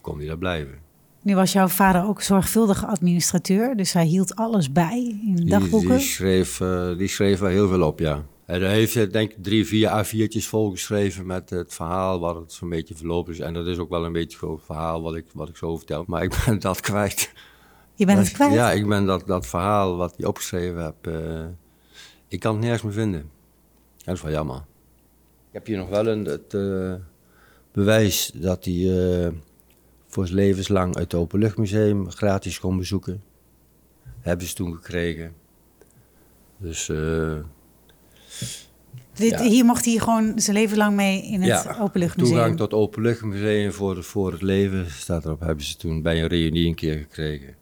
Kon 0.02 0.18
hij 0.18 0.28
daar 0.28 0.38
blijven. 0.38 0.84
Nu 1.22 1.36
was 1.36 1.52
jouw 1.52 1.68
vader 1.68 2.04
ook 2.06 2.22
zorgvuldige 2.22 2.86
administrateur, 2.86 3.76
dus 3.76 3.94
hij 3.94 4.06
hield 4.06 4.36
alles 4.36 4.72
bij 4.72 5.20
in 5.26 5.36
Die, 5.36 5.46
dagboeken. 5.46 5.90
die, 5.90 6.00
schreef, 6.00 6.58
die 6.98 7.08
schreef 7.08 7.40
wel 7.40 7.50
heel 7.50 7.68
veel 7.68 7.82
op, 7.82 8.00
ja. 8.00 8.26
En 8.46 8.62
hij 8.62 8.74
heeft 8.74 8.94
denk 9.12 9.32
ik 9.32 9.44
drie, 9.44 9.66
vier 9.66 9.90
A4'tjes 10.06 10.48
volgeschreven 10.48 11.26
met 11.26 11.50
het 11.50 11.74
verhaal 11.74 12.20
wat 12.20 12.36
het 12.36 12.54
zo'n 12.54 12.70
beetje 12.70 12.96
verlopen 12.96 13.34
is. 13.34 13.40
En 13.40 13.54
dat 13.54 13.68
is 13.68 13.78
ook 13.78 13.90
wel 13.90 14.06
een 14.06 14.12
beetje 14.14 14.48
het 14.50 14.60
verhaal 14.66 15.02
wat 15.02 15.16
ik, 15.16 15.26
wat 15.34 15.50
ik 15.50 15.58
zo 15.58 15.78
vertel. 15.78 16.04
Maar 16.08 16.24
ik 16.24 16.42
ben 16.46 16.60
dat 16.70 16.80
kwijt. 16.80 17.34
Je 17.96 18.06
bent 18.06 18.20
het 18.20 18.32
kwijt. 18.32 18.54
Ja, 18.54 18.72
ik 18.72 18.88
ben 18.88 19.06
dat, 19.06 19.28
dat 19.28 19.48
verhaal 19.48 19.96
wat 19.96 20.14
hij 20.18 20.26
opgeschreven 20.26 20.84
heb, 20.84 21.08
eh, 21.08 21.46
ik 22.28 22.40
kan 22.40 22.52
het 22.52 22.62
nergens 22.62 22.84
meer 22.84 22.94
vinden. 22.94 23.30
Dat 24.04 24.16
is 24.16 24.22
wel 24.22 24.32
jammer. 24.32 24.56
Ik 25.48 25.52
heb 25.52 25.66
hier 25.66 25.78
nog 25.78 25.90
wel 25.90 26.08
een, 26.08 26.26
het 26.26 26.54
eh, 26.54 26.94
bewijs 27.72 28.32
dat 28.34 28.66
hij 28.66 28.74
eh, 28.74 29.32
voor 30.08 30.26
zijn 30.26 30.40
levenslang 30.40 30.96
het 30.96 31.14
Openluchtmuseum 31.14 32.12
gratis 32.12 32.60
kon 32.60 32.78
bezoeken. 32.78 33.24
Hebben 34.20 34.48
ze 34.48 34.54
toen 34.54 34.76
gekregen. 34.76 35.34
Dus 36.58 36.90
Dit, 39.14 39.30
Ja. 39.30 39.44
Hier 39.44 39.66
mocht 39.66 39.86
hij 39.86 39.98
gewoon 39.98 40.34
zijn 40.36 40.56
leven 40.56 40.78
lang 40.78 40.96
mee 40.96 41.24
in 41.24 41.42
het 41.42 41.64
Ja, 41.64 41.78
openluchtmuseum. 41.80 42.36
Toegang 42.36 42.58
tot 42.58 42.74
openluchtmuseum 42.74 43.72
voor, 43.72 44.04
voor 44.04 44.32
het 44.32 44.42
leven 44.42 44.92
staat 44.92 45.26
erop. 45.26 45.40
Hebben 45.40 45.66
ze 45.66 45.78
toen 45.78 46.02
bij 46.02 46.22
een 46.22 46.28
reunie 46.28 46.68
een 46.68 46.76
keer 46.76 46.98
gekregen. 46.98 47.56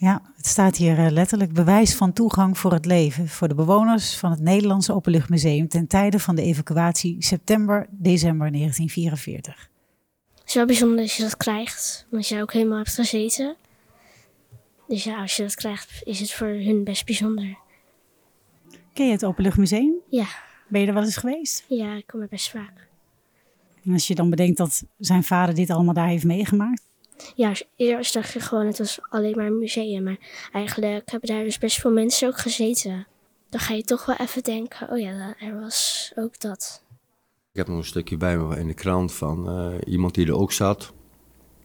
Ja, 0.00 0.22
het 0.36 0.46
staat 0.46 0.76
hier 0.76 0.98
eh, 0.98 1.10
letterlijk 1.10 1.52
bewijs 1.52 1.94
van 1.94 2.12
toegang 2.12 2.58
voor 2.58 2.72
het 2.72 2.86
leven 2.86 3.28
voor 3.28 3.48
de 3.48 3.54
bewoners 3.54 4.16
van 4.16 4.30
het 4.30 4.40
Nederlandse 4.40 4.94
Openluchtmuseum 4.94 5.68
ten 5.68 5.86
tijde 5.86 6.18
van 6.18 6.34
de 6.36 6.42
evacuatie 6.42 7.16
september-december 7.18 8.52
1944. 8.52 9.70
Het 10.34 10.48
is 10.48 10.54
wel 10.54 10.66
bijzonder 10.66 10.98
als 11.00 11.16
je 11.16 11.22
dat 11.22 11.36
krijgt, 11.36 12.06
omdat 12.10 12.28
je 12.28 12.40
ook 12.40 12.52
helemaal 12.52 12.76
hebt 12.76 12.94
gezeten. 12.94 13.56
Dus 14.88 15.04
ja, 15.04 15.20
als 15.20 15.36
je 15.36 15.42
dat 15.42 15.54
krijgt, 15.54 16.00
is 16.04 16.20
het 16.20 16.32
voor 16.32 16.48
hun 16.48 16.84
best 16.84 17.04
bijzonder. 17.06 17.58
Ken 18.92 19.06
je 19.06 19.12
het 19.12 19.24
Openluchtmuseum? 19.24 19.94
Ja, 20.08 20.26
Ben 20.68 20.80
je 20.80 20.86
er 20.86 20.94
wel 20.94 21.02
eens 21.04 21.16
geweest? 21.16 21.64
ja, 21.68 21.94
ik 21.94 22.06
kom 22.06 22.20
er 22.20 22.28
best 22.28 22.50
vaak. 22.50 22.88
En 23.84 23.92
als 23.92 24.06
je 24.06 24.14
dan 24.14 24.30
bedenkt 24.30 24.56
dat 24.56 24.82
zijn 24.98 25.24
vader 25.24 25.54
dit 25.54 25.70
allemaal 25.70 25.94
daar 25.94 26.08
heeft 26.08 26.24
meegemaakt. 26.24 26.89
Ja, 27.34 27.52
eerst 27.76 28.14
dacht 28.14 28.32
je 28.32 28.40
gewoon, 28.40 28.66
het 28.66 28.78
was 28.78 28.98
alleen 29.08 29.36
maar 29.36 29.46
een 29.46 29.58
museum. 29.58 30.02
Maar 30.02 30.18
eigenlijk 30.52 31.10
hebben 31.10 31.28
daar 31.28 31.44
dus 31.44 31.58
best 31.58 31.80
veel 31.80 31.90
mensen 31.90 32.28
ook 32.28 32.38
gezeten. 32.38 33.06
Dan 33.48 33.60
ga 33.60 33.74
je 33.74 33.82
toch 33.82 34.06
wel 34.06 34.16
even 34.16 34.42
denken, 34.42 34.90
oh 34.90 34.98
ja, 34.98 35.34
er 35.38 35.60
was 35.60 36.12
ook 36.16 36.40
dat. 36.40 36.84
Ik 37.52 37.56
heb 37.56 37.68
nog 37.68 37.76
een 37.76 37.84
stukje 37.84 38.16
bij 38.16 38.38
me 38.38 38.58
in 38.58 38.66
de 38.66 38.74
krant 38.74 39.12
van 39.12 39.48
eh, 39.48 39.92
iemand 39.92 40.14
die 40.14 40.26
er 40.26 40.36
ook 40.36 40.52
zat. 40.52 40.92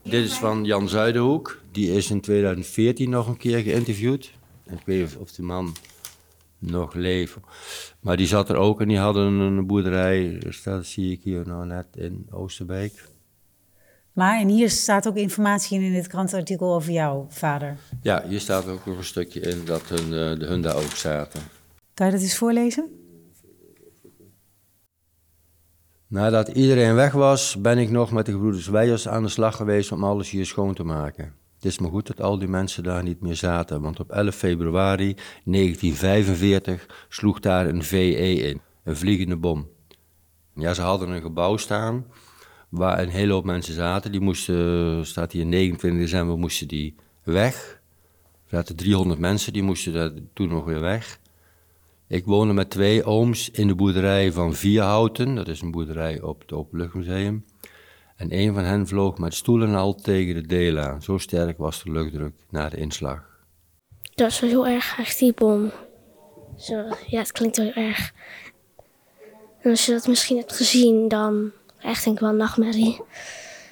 Dit 0.03 0.25
is 0.25 0.33
van 0.33 0.63
Jan 0.63 0.89
Zuiderhoek. 0.89 1.61
Die 1.71 1.91
is 1.91 2.09
in 2.09 2.21
2014 2.21 3.09
nog 3.09 3.27
een 3.27 3.37
keer 3.37 3.59
geïnterviewd. 3.59 4.31
Ik 4.65 4.81
weet 4.85 4.99
niet 4.99 5.17
of 5.17 5.31
die 5.31 5.45
man 5.45 5.73
nog 6.59 6.93
leeft. 6.93 7.37
Maar 7.99 8.17
die 8.17 8.27
zat 8.27 8.49
er 8.49 8.55
ook 8.55 8.81
en 8.81 8.87
die 8.87 8.97
hadden 8.97 9.33
een 9.33 9.67
boerderij. 9.67 10.41
Dat 10.63 10.85
zie 10.85 11.11
ik 11.11 11.21
hier 11.23 11.47
nou 11.47 11.65
net 11.65 11.85
in 11.95 12.27
Oosterbeek. 12.31 13.03
Maar, 14.15 14.39
en 14.39 14.47
hier 14.47 14.69
staat 14.69 15.07
ook 15.07 15.15
informatie 15.15 15.77
in 15.77 15.85
in 15.85 15.93
dit 15.93 16.07
krantenartikel 16.07 16.73
over 16.73 16.91
jouw 16.91 17.25
vader. 17.29 17.77
Ja, 18.01 18.23
hier 18.27 18.39
staat 18.39 18.67
ook 18.67 18.85
nog 18.85 18.97
een 18.97 19.03
stukje 19.03 19.39
in 19.39 19.65
dat 19.65 19.81
hun, 19.87 20.03
eh, 20.03 20.39
de 20.39 20.45
hun 20.45 20.61
daar 20.61 20.75
ook 20.75 20.95
zaten. 20.95 21.39
Kan 21.93 22.05
je 22.05 22.11
dat 22.11 22.21
eens 22.21 22.37
voorlezen? 22.37 22.89
Nadat 26.07 26.47
iedereen 26.47 26.95
weg 26.95 27.11
was, 27.11 27.61
ben 27.61 27.77
ik 27.77 27.89
nog 27.89 28.11
met 28.11 28.25
de 28.25 28.31
gebroeders 28.31 28.67
Weijers 28.67 29.07
aan 29.07 29.23
de 29.23 29.29
slag 29.29 29.55
geweest 29.55 29.91
om 29.91 30.03
alles 30.03 30.29
hier 30.29 30.45
schoon 30.45 30.73
te 30.73 30.83
maken. 30.83 31.33
Het 31.55 31.65
is 31.65 31.79
maar 31.79 31.89
goed 31.89 32.07
dat 32.07 32.21
al 32.21 32.39
die 32.39 32.47
mensen 32.47 32.83
daar 32.83 33.03
niet 33.03 33.21
meer 33.21 33.35
zaten, 33.35 33.81
want 33.81 33.99
op 33.99 34.11
11 34.11 34.35
februari 34.35 35.15
1945 35.43 37.05
sloeg 37.09 37.39
daar 37.39 37.67
een 37.67 37.83
VE 37.83 38.35
in, 38.35 38.61
een 38.83 38.97
vliegende 38.97 39.37
bom. 39.37 39.67
Ja, 40.53 40.73
ze 40.73 40.81
hadden 40.81 41.09
een 41.09 41.21
gebouw 41.21 41.57
staan 41.57 42.05
waar 42.69 42.99
een 42.99 43.09
hele 43.09 43.33
hoop 43.33 43.45
mensen 43.45 43.73
zaten. 43.73 44.11
Die 44.11 44.21
moesten, 44.21 45.05
staat 45.05 45.31
hier 45.31 45.45
29 45.45 46.01
december, 46.01 46.37
moesten 46.37 46.67
die 46.67 46.95
weg. 47.23 47.81
Er 48.43 48.49
zaten 48.49 48.75
300 48.75 49.19
mensen, 49.19 49.53
die 49.53 49.63
moesten 49.63 49.93
daar 49.93 50.11
toen 50.33 50.49
nog 50.49 50.65
weer 50.65 50.79
weg. 50.79 51.19
Ik 52.07 52.25
woonde 52.25 52.53
met 52.53 52.69
twee 52.69 53.03
ooms 53.03 53.49
in 53.49 53.67
de 53.67 53.75
boerderij 53.75 54.31
van 54.31 54.53
Vierhouten. 54.53 55.35
Dat 55.35 55.47
is 55.47 55.61
een 55.61 55.71
boerderij 55.71 56.21
op 56.21 56.41
het 56.41 56.51
Openluchtmuseum. 56.51 57.45
En 58.15 58.33
een 58.33 58.53
van 58.53 58.63
hen 58.63 58.87
vloog 58.87 59.17
met 59.17 59.33
stoel 59.33 59.61
en 59.61 59.75
al 59.75 59.95
tegen 59.95 60.33
de 60.33 60.47
deel 60.47 60.77
aan. 60.77 61.01
Zo 61.01 61.17
sterk 61.17 61.57
was 61.57 61.83
de 61.83 61.91
luchtdruk 61.91 62.33
na 62.49 62.69
de 62.69 62.77
inslag. 62.77 63.23
Dat 64.01 64.29
was 64.29 64.39
wel 64.39 64.49
heel 64.49 64.67
erg, 64.67 64.97
echt 64.99 65.19
die 65.19 65.33
bom. 65.33 65.71
Zo, 66.57 66.75
ja, 67.07 67.19
het 67.19 67.31
klinkt 67.31 67.57
heel 67.57 67.73
erg. 67.73 68.13
En 69.61 69.69
als 69.69 69.85
je 69.85 69.91
dat 69.91 70.07
misschien 70.07 70.37
hebt 70.37 70.55
gezien, 70.55 71.07
dan 71.07 71.51
echt 71.85 72.03
denk 72.03 72.15
ik 72.15 72.21
wel 72.21 72.31
een 72.31 72.37
nachtmerrie. 72.37 73.01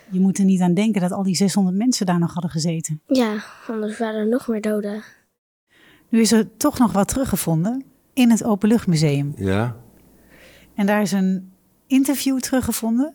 Je 0.10 0.20
moet 0.20 0.38
er 0.38 0.46
niet 0.46 0.62
aan 0.62 0.74
denken 0.74 1.02
dat 1.02 1.12
al 1.12 1.24
die 1.24 1.36
600 1.36 1.78
mensen 1.78 2.06
daar 2.06 2.20
nog 2.20 2.34
hadden 2.34 2.52
gezeten. 2.52 3.02
Ja, 3.08 3.44
anders 3.68 3.98
waren 3.98 4.20
er 4.20 4.28
nog 4.28 4.48
meer 4.48 4.62
doden. 4.62 5.04
Nu 6.10 6.20
is 6.22 6.32
er 6.32 6.58
toch 6.58 6.80
nog 6.80 6.92
wat 6.92 7.08
teruggevonden 7.08 7.84
in 8.14 8.30
het 8.32 8.44
Openluchtmuseum. 8.44 9.34
Ja? 9.38 9.76
En 10.76 10.86
daar 10.86 11.02
is 11.02 11.12
een 11.12 11.52
interview 11.88 12.40
teruggevonden 12.40 13.14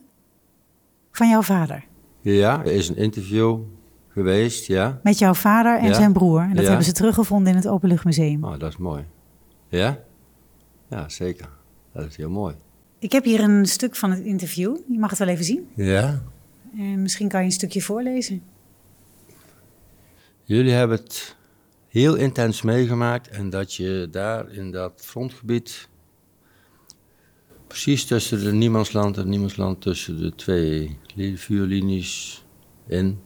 van 1.13 1.29
jouw 1.29 1.43
vader. 1.43 1.85
Ja, 2.21 2.59
er 2.61 2.73
is 2.73 2.89
een 2.89 2.97
interview 2.97 3.59
geweest, 4.09 4.67
ja. 4.67 5.01
Met 5.03 5.19
jouw 5.19 5.35
vader 5.35 5.79
en 5.79 5.87
Ja. 5.87 5.93
zijn 5.95 6.13
broer. 6.13 6.41
En 6.41 6.49
dat 6.55 6.63
Ja. 6.63 6.67
hebben 6.69 6.85
ze 6.87 6.93
teruggevonden 6.93 7.51
in 7.51 7.57
het 7.59 7.69
Openluchtmuseum. 7.69 8.45
Oh, 8.45 8.59
dat 8.59 8.69
is 8.69 8.77
mooi. 8.77 9.05
Ja? 9.69 9.99
Ja, 10.89 11.09
zeker. 11.09 11.49
Dat 11.93 12.07
is 12.07 12.17
heel 12.17 12.31
mooi. 12.31 12.55
Ik 12.99 13.13
heb 13.13 13.25
hier 13.25 13.41
een 13.41 13.67
stuk 13.67 13.97
van 13.97 14.11
het 14.11 14.25
interview. 14.25 14.77
Je 14.89 14.99
mag 14.99 15.11
het 15.11 15.19
wel 15.19 15.29
even 15.29 15.45
zien. 15.45 15.69
Ja? 15.75 16.23
En 16.79 17.03
misschien 17.03 17.29
kan 17.29 17.41
je 17.41 17.47
een 17.47 17.53
stukje 17.53 17.83
voorlezen. 17.83 18.43
Jullie 20.43 20.73
hebben 20.73 20.97
het 20.99 21.37
heel 21.89 22.15
intens 22.17 22.63
meegemaakt 22.63 23.29
en 23.29 23.51
dat 23.51 23.75
je 23.75 24.09
daar 24.11 24.53
in 24.53 24.71
dat 24.71 24.93
frontgebied, 25.05 25.89
precies 27.67 28.05
tussen 28.05 28.45
de 28.45 28.53
Niemandsland 28.53 29.17
en 29.17 29.29
Niemandsland, 29.29 29.81
tussen 29.83 30.19
de 30.21 30.35
twee 30.35 30.99
li- 31.15 31.37
vuurlinies 31.39 32.45
in. 32.87 33.19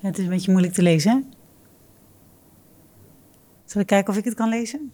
Ja, 0.00 0.08
het 0.08 0.18
is 0.18 0.24
een 0.24 0.30
beetje 0.30 0.50
moeilijk 0.50 0.74
te 0.74 0.82
lezen, 0.82 1.12
hè? 1.12 1.20
Zal 3.64 3.80
ik 3.80 3.86
kijken 3.86 4.12
of 4.12 4.18
ik 4.18 4.24
het 4.24 4.34
kan 4.34 4.48
lezen? 4.48 4.90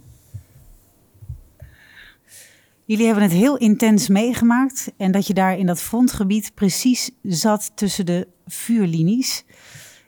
Jullie 2.91 3.07
hebben 3.07 3.25
het 3.25 3.33
heel 3.33 3.57
intens 3.57 4.09
meegemaakt 4.09 4.93
en 4.97 5.13
dat 5.13 5.27
je 5.27 5.35
daar 5.35 5.59
in 5.59 5.67
dat 5.67 5.83
frontgebied 5.83 6.55
precies 6.55 7.11
zat 7.23 7.73
tussen 7.75 8.07
de 8.07 8.29
vuurlinies. 8.47 9.45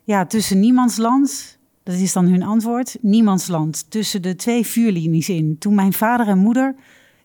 Ja, 0.04 0.26
tussen 0.26 0.60
niemandsland, 0.60 1.58
dat 1.82 1.94
is 1.94 2.12
dan 2.12 2.26
hun 2.26 2.42
antwoord, 2.42 2.98
niemandsland, 3.00 3.90
tussen 3.90 4.22
de 4.22 4.36
twee 4.36 4.66
vuurlinies 4.66 5.28
in. 5.28 5.58
Toen 5.58 5.74
mijn 5.74 5.92
vader 5.92 6.28
en 6.28 6.38
moeder 6.38 6.74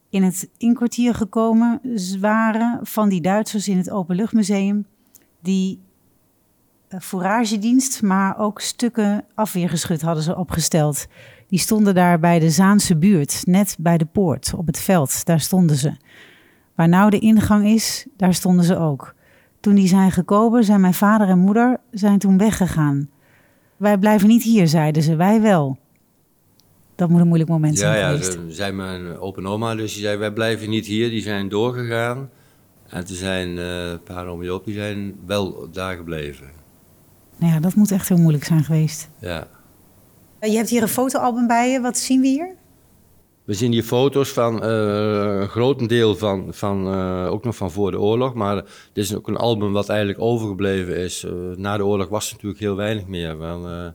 in 0.10 0.24
het 0.24 0.50
inkwartier 0.58 1.14
gekomen 1.14 1.82
waren 2.20 2.80
van 2.84 3.10
die 3.10 3.22
Duitsers 3.22 3.68
in 3.68 3.78
het 3.78 3.90
Openluchtmuseum, 3.90 4.86
die 5.42 5.80
fouragedienst, 7.00 8.02
maar 8.02 8.40
ook 8.40 8.62
stukken 8.62 9.26
afweergeschut 9.36 10.02
hadden 10.02 10.24
ze 10.24 10.36
opgesteld. 10.36 11.06
Die 11.48 11.60
stonden 11.60 11.96
daar 11.96 12.20
bij 12.20 12.40
de 12.40 12.50
Zaanse 12.50 12.98
buurt, 12.98 13.42
net 13.46 13.76
bij 13.80 13.98
de 13.98 14.06
poort, 14.06 14.54
op 14.56 14.68
het 14.68 14.80
veld. 14.80 15.26
Daar 15.26 15.40
stonden 15.40 15.76
ze. 15.76 15.92
Waar 16.76 16.90
nou 16.90 17.10
de 17.10 17.20
ingang 17.20 17.66
is, 17.68 18.06
daar 18.18 18.34
stonden 18.34 18.66
ze 18.66 18.78
ook. 18.78 19.16
Toen 19.60 19.76
die 19.76 19.88
zijn 19.88 20.12
gekomen, 20.12 20.64
zijn 20.64 20.82
mijn 20.82 20.94
vader 20.94 21.28
en 21.28 21.40
moeder 21.40 21.80
zijn 21.92 22.20
toen 22.20 22.38
weggegaan. 22.38 23.10
Wij 23.78 23.98
blijven 23.98 24.28
niet 24.28 24.44
hier, 24.44 24.68
zeiden 24.68 25.04
ze. 25.04 25.16
Wij 25.16 25.42
wel. 25.42 25.78
Dat 26.96 27.10
moet 27.10 27.20
een 27.22 27.28
moeilijk 27.28 27.50
moment 27.50 27.74
Ja, 27.74 27.80
zijn 27.80 27.98
ja, 28.00 28.08
geweest. 28.10 28.32
ze 28.32 28.46
zei 28.48 28.72
mijn 28.72 29.18
open 29.18 29.46
oma, 29.46 29.76
dus 29.76 29.94
die 29.94 30.04
zei, 30.04 30.18
wij 30.18 30.32
blijven 30.32 30.70
niet 30.70 30.86
hier, 30.86 31.10
die 31.10 31.22
zijn 31.22 31.50
doorgegaan. 31.50 32.30
En 32.90 33.06
toen 33.06 33.16
zijn 33.16 33.58
eh 33.58 33.94
pa 34.04 34.22
en 34.22 34.28
oom 34.28 34.62
die 34.64 34.74
zijn 34.74 35.16
wel 35.26 35.70
daar 35.72 35.96
gebleven. 35.96 36.48
Nou 37.38 37.54
ja, 37.54 37.60
dat 37.60 37.76
moet 37.76 37.92
echt 37.92 38.08
heel 38.10 38.18
moeilijk 38.18 38.44
zijn 38.44 38.64
geweest. 38.64 39.10
Ja. 39.20 39.48
Je 40.42 40.56
hebt 40.56 40.70
hier 40.70 40.82
een 40.82 40.88
fotoalbum 40.88 41.48
bij 41.48 41.72
je. 41.72 41.82
Wat 41.82 41.98
zien 41.98 42.22
we 42.22 42.28
hier? 42.28 42.56
We 43.44 43.54
zien 43.54 43.72
hier 43.72 43.84
foto's 43.84 44.30
van 44.30 44.64
eh, 44.64 44.70
een 45.42 45.48
grotendeel 45.48 46.16
van, 46.16 46.48
van 46.50 46.88
eh, 46.94 47.32
ook 47.32 47.44
nog 47.44 47.56
van 47.56 47.72
voor 47.72 47.92
de 47.92 48.00
oorlog. 48.00 48.34
Maar 48.34 48.56
dit 48.94 49.04
is 49.04 49.16
ook 49.16 49.28
een 49.28 49.38
album 49.38 49.72
wat 49.74 49.90
eigenlijk 49.90 50.22
overgebleven 50.22 50.98
is. 50.98 51.24
Eh, 51.24 51.32
na 51.56 51.78
de 51.78 51.86
oorlog 51.86 52.10
was 52.10 52.28
er 52.28 52.34
natuurlijk 52.34 52.62
heel 52.62 52.76
weinig 52.76 53.06
meer. 53.08 53.38
Want, 53.38 53.66
eh, 53.66 53.86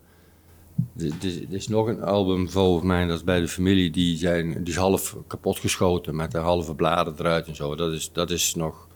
er- 1.06 1.46
is 1.48 1.68
nog 1.68 1.86
een 1.86 2.02
album 2.02 2.50
volgens 2.50 2.84
mij, 2.86 3.06
dat 3.06 3.16
is 3.16 3.24
bij 3.24 3.40
de 3.40 3.48
familie, 3.48 3.90
die, 3.90 4.16
zijn, 4.16 4.50
die 4.52 4.72
is 4.72 4.76
half 4.76 5.16
kapot 5.26 5.58
geschoten 5.58 6.16
met 6.16 6.30
de 6.32 6.38
halve 6.38 6.74
bladen 6.74 7.14
eruit 7.18 7.46
en 7.46 7.56
zo. 7.56 7.74
Dat 7.74 7.92
is, 7.92 8.10
dat 8.12 8.30
is 8.30 8.54
nog. 8.54 8.88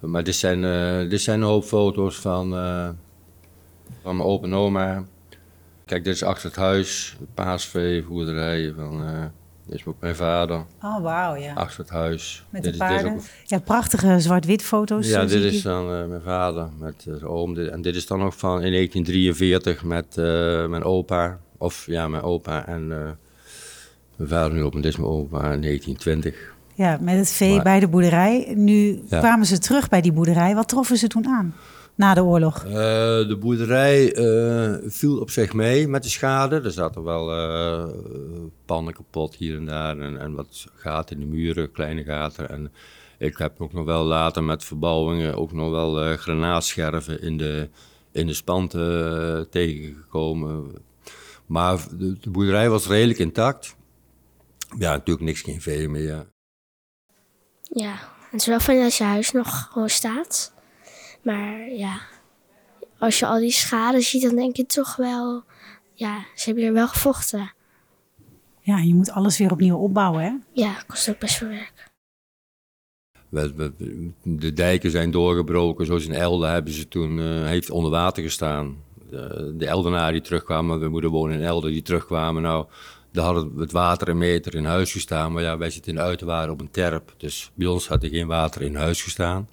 Maar 0.00 0.24
dit 0.24 0.34
zijn, 0.36 0.64
eh, 0.64 1.10
dit 1.10 1.20
zijn 1.20 1.40
een 1.40 1.46
hoop 1.46 1.64
foto's 1.64 2.16
van, 2.16 2.54
eh, 2.54 2.88
van 4.02 4.16
mijn 4.16 4.28
opa 4.28 4.46
en 4.46 4.54
oma. 4.54 5.04
Kijk, 5.84 6.04
dit 6.04 6.14
is 6.14 6.22
achter 6.22 6.46
het 6.48 6.56
huis, 6.58 7.16
paasvee, 7.34 8.02
boerderijen 8.04 8.74
van. 8.74 9.04
eh, 9.06 9.24
dit 9.66 9.74
is 9.74 9.86
ook 9.86 9.96
mijn 10.00 10.16
vader, 10.16 10.64
Oh, 10.82 11.02
wauw, 11.02 11.34
ja. 11.34 11.52
achter 11.54 11.80
het 11.80 11.90
huis. 11.90 12.44
Met 12.50 12.62
Dit 12.62 12.78
de 12.78 12.84
is 12.84 12.90
paarden. 12.90 13.12
ook- 13.12 13.20
Ja, 13.44 13.58
prachtige 13.58 14.20
zwart-wit 14.20 14.62
foto's. 14.62 15.08
ja, 15.08 15.24
dit 15.24 15.42
is 15.52 15.62
dan 15.62 15.94
eh, 15.94 16.06
mijn 16.06 16.22
vader 16.22 16.68
met 16.78 16.94
eh, 16.98 17.14
zijn 17.14 17.26
oom. 17.30 17.54
Dit- 17.54 17.70
En 17.70 17.82
dit 17.82 17.96
is 17.96 18.06
dan 18.06 18.18
nog 18.18 18.38
van 18.38 18.62
in 18.62 18.72
1943 18.72 19.84
met 19.84 20.06
eh, 20.18 20.24
mijn 20.66 20.84
opa. 20.84 21.38
Of 21.58 21.86
ja, 21.86 22.08
mijn 22.08 22.22
opa 22.22 22.66
en 22.66 22.92
eh, 22.92 23.10
mijn 24.16 24.28
vader 24.30 24.52
nu 24.52 24.62
op. 24.62 24.74
En 24.74 24.80
dit 24.80 24.92
is 24.92 24.96
mijn 24.98 25.10
opa 25.10 25.36
in 25.52 25.60
1920. 25.60 26.54
Ja, 26.74 26.98
met 27.00 27.16
het 27.16 27.30
vee 27.30 27.54
Maar- 27.54 27.62
bij 27.64 27.80
de 27.80 27.88
boerderij. 27.88 28.52
Nu 28.56 29.02
Ja. 29.08 29.18
kwamen 29.18 29.46
ze 29.46 29.58
terug 29.58 29.88
bij 29.88 30.00
die 30.00 30.12
boerderij. 30.12 30.54
Wat 30.54 30.68
troffen 30.68 30.96
ze 30.96 31.06
toen 31.06 31.26
aan? 31.26 31.54
Na 31.94 32.14
de 32.14 32.22
oorlog? 32.22 32.64
Eh, 32.64 32.72
de 33.28 33.36
boerderij 33.40 34.14
eh, 34.14 34.90
viel 34.90 35.18
op 35.18 35.30
zich 35.30 35.52
mee 35.52 35.88
met 35.88 36.02
de 36.02 36.08
schade. 36.08 36.60
Er 36.60 36.70
zaten 36.70 37.02
wel 37.02 37.32
eh, 37.32 37.84
pannen 38.64 38.94
kapot 38.94 39.34
hier 39.34 39.56
en 39.56 39.64
daar 39.66 39.98
en, 39.98 40.20
en 40.20 40.34
wat 40.34 40.66
gaten 40.74 41.16
in 41.16 41.22
de 41.22 41.36
muren, 41.36 41.72
kleine 41.72 42.04
gaten. 42.04 42.48
En 42.48 42.72
ik 43.18 43.36
heb 43.36 43.60
ook 43.60 43.72
nog 43.72 43.84
wel 43.84 44.04
later 44.04 44.44
met 44.44 44.64
verbouwingen 44.64 45.36
ook 45.36 45.52
nog 45.52 45.70
wel 45.70 46.02
eh 46.04 46.18
granaatscherven 46.18 47.22
in 47.22 47.36
de, 47.36 47.68
in 48.12 48.26
de 48.26 48.34
spanten 48.34 49.36
eh, 49.36 49.40
tegengekomen. 49.50 50.72
Maar 51.46 51.78
de, 51.98 52.18
de 52.20 52.30
boerderij 52.30 52.70
was 52.70 52.86
redelijk 52.86 53.18
intact. 53.18 53.76
Ja, 54.78 54.90
natuurlijk 54.90 55.26
niks 55.26 55.40
geen 55.40 55.60
vee 55.60 55.88
meer. 55.88 56.02
ja. 56.02 56.26
Ja, 57.74 57.94
het 58.30 58.40
is 58.40 58.46
wel 58.46 58.60
fijn 58.60 58.84
als 58.84 58.98
je 58.98 59.04
huis 59.04 59.32
nog 59.32 59.68
gewoon 59.72 59.88
staat. 59.88 60.51
Maar 61.22 61.68
ja, 61.70 62.00
als 62.98 63.18
je 63.18 63.26
al 63.26 63.38
die 63.38 63.50
schade 63.52 64.00
ziet, 64.00 64.22
dan 64.22 64.36
denk 64.36 64.56
je 64.56 64.66
toch 64.66 64.96
wel... 64.96 65.42
Ja, 65.94 66.18
ze 66.34 66.44
hebben 66.44 66.62
hier 66.64 66.72
wel 66.72 66.88
gevochten. 66.88 67.52
Ja, 68.60 68.78
je 68.78 68.94
moet 68.94 69.10
alles 69.10 69.38
weer 69.38 69.50
opnieuw 69.52 69.76
opbouwen, 69.76 70.22
hè? 70.22 70.32
Ja, 70.52 70.82
kost 70.86 71.08
ook 71.08 71.18
best 71.18 71.34
veel 71.34 71.48
werk. 71.48 71.90
We- 73.28 73.54
we- 73.54 74.10
De 74.22 74.52
dijken 74.52 74.90
zijn 74.90 75.10
doorgebroken. 75.10 75.86
Zoals 75.86 76.04
in 76.06 76.12
Elden 76.14 76.50
hebben 76.50 76.72
ze 76.72 76.88
toen 76.88 77.18
eh, 77.20 77.26
heeft 77.46 77.70
onder 77.70 77.90
water 77.90 78.22
gestaan. 78.22 78.76
De, 79.10 79.54
de 79.56 79.66
Eldenaren 79.66 80.12
die 80.12 80.22
terugkwamen, 80.22 80.80
we 80.80 80.88
moeten 80.88 81.10
wonen 81.10 81.38
in 81.38 81.44
Elden, 81.44 81.72
die 81.72 81.82
terugkwamen. 81.82 82.42
Nou, 82.42 82.66
daar 83.12 83.24
hadden 83.24 83.52
het 83.58 83.72
water 83.72 84.08
een 84.08 84.18
meter 84.18 84.54
in 84.54 84.64
huis 84.64 84.92
gestaan. 84.92 85.32
Maar 85.32 85.42
ja, 85.42 85.58
wij 85.58 85.70
zitten 85.70 85.92
in 85.92 85.98
de 85.98 86.04
uiterwaarden 86.04 86.52
op 86.54 86.60
een 86.60 86.70
terp. 86.70 87.14
Dus 87.16 87.50
bij 87.54 87.66
ons 87.66 87.88
had 87.88 88.02
er 88.02 88.08
geen 88.08 88.26
water 88.26 88.62
in 88.62 88.74
huis 88.76 89.02
gestaan. 89.02 89.48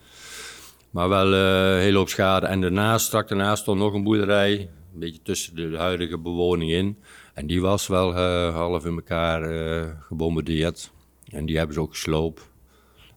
Maar 0.89 1.09
wel 1.09 1.33
eh, 1.33 1.73
een 1.75 1.79
hele 1.81 1.97
hoop 1.97 2.09
schade. 2.09 2.45
En 2.47 2.61
daarnaast, 2.61 3.05
strak 3.05 3.27
daarnaast 3.27 3.61
stond 3.61 3.79
nog 3.79 3.93
een 3.93 4.03
boerderij. 4.03 4.69
Een 4.93 4.99
beetje 4.99 5.21
tussen 5.21 5.55
de 5.55 5.77
huidige 5.77 6.17
bewoning 6.17 6.71
in. 6.71 6.97
En 7.33 7.47
die 7.47 7.61
was 7.61 7.87
wel 7.87 8.15
eh, 8.15 8.53
half 8.55 8.85
in 8.85 8.95
elkaar 8.95 9.41
eh, 9.43 9.87
gebombardeerd. 9.99 10.91
En 11.29 11.45
die 11.45 11.57
hebben 11.57 11.73
ze 11.75 11.81
ook 11.81 11.89
gesloopt. 11.91 12.49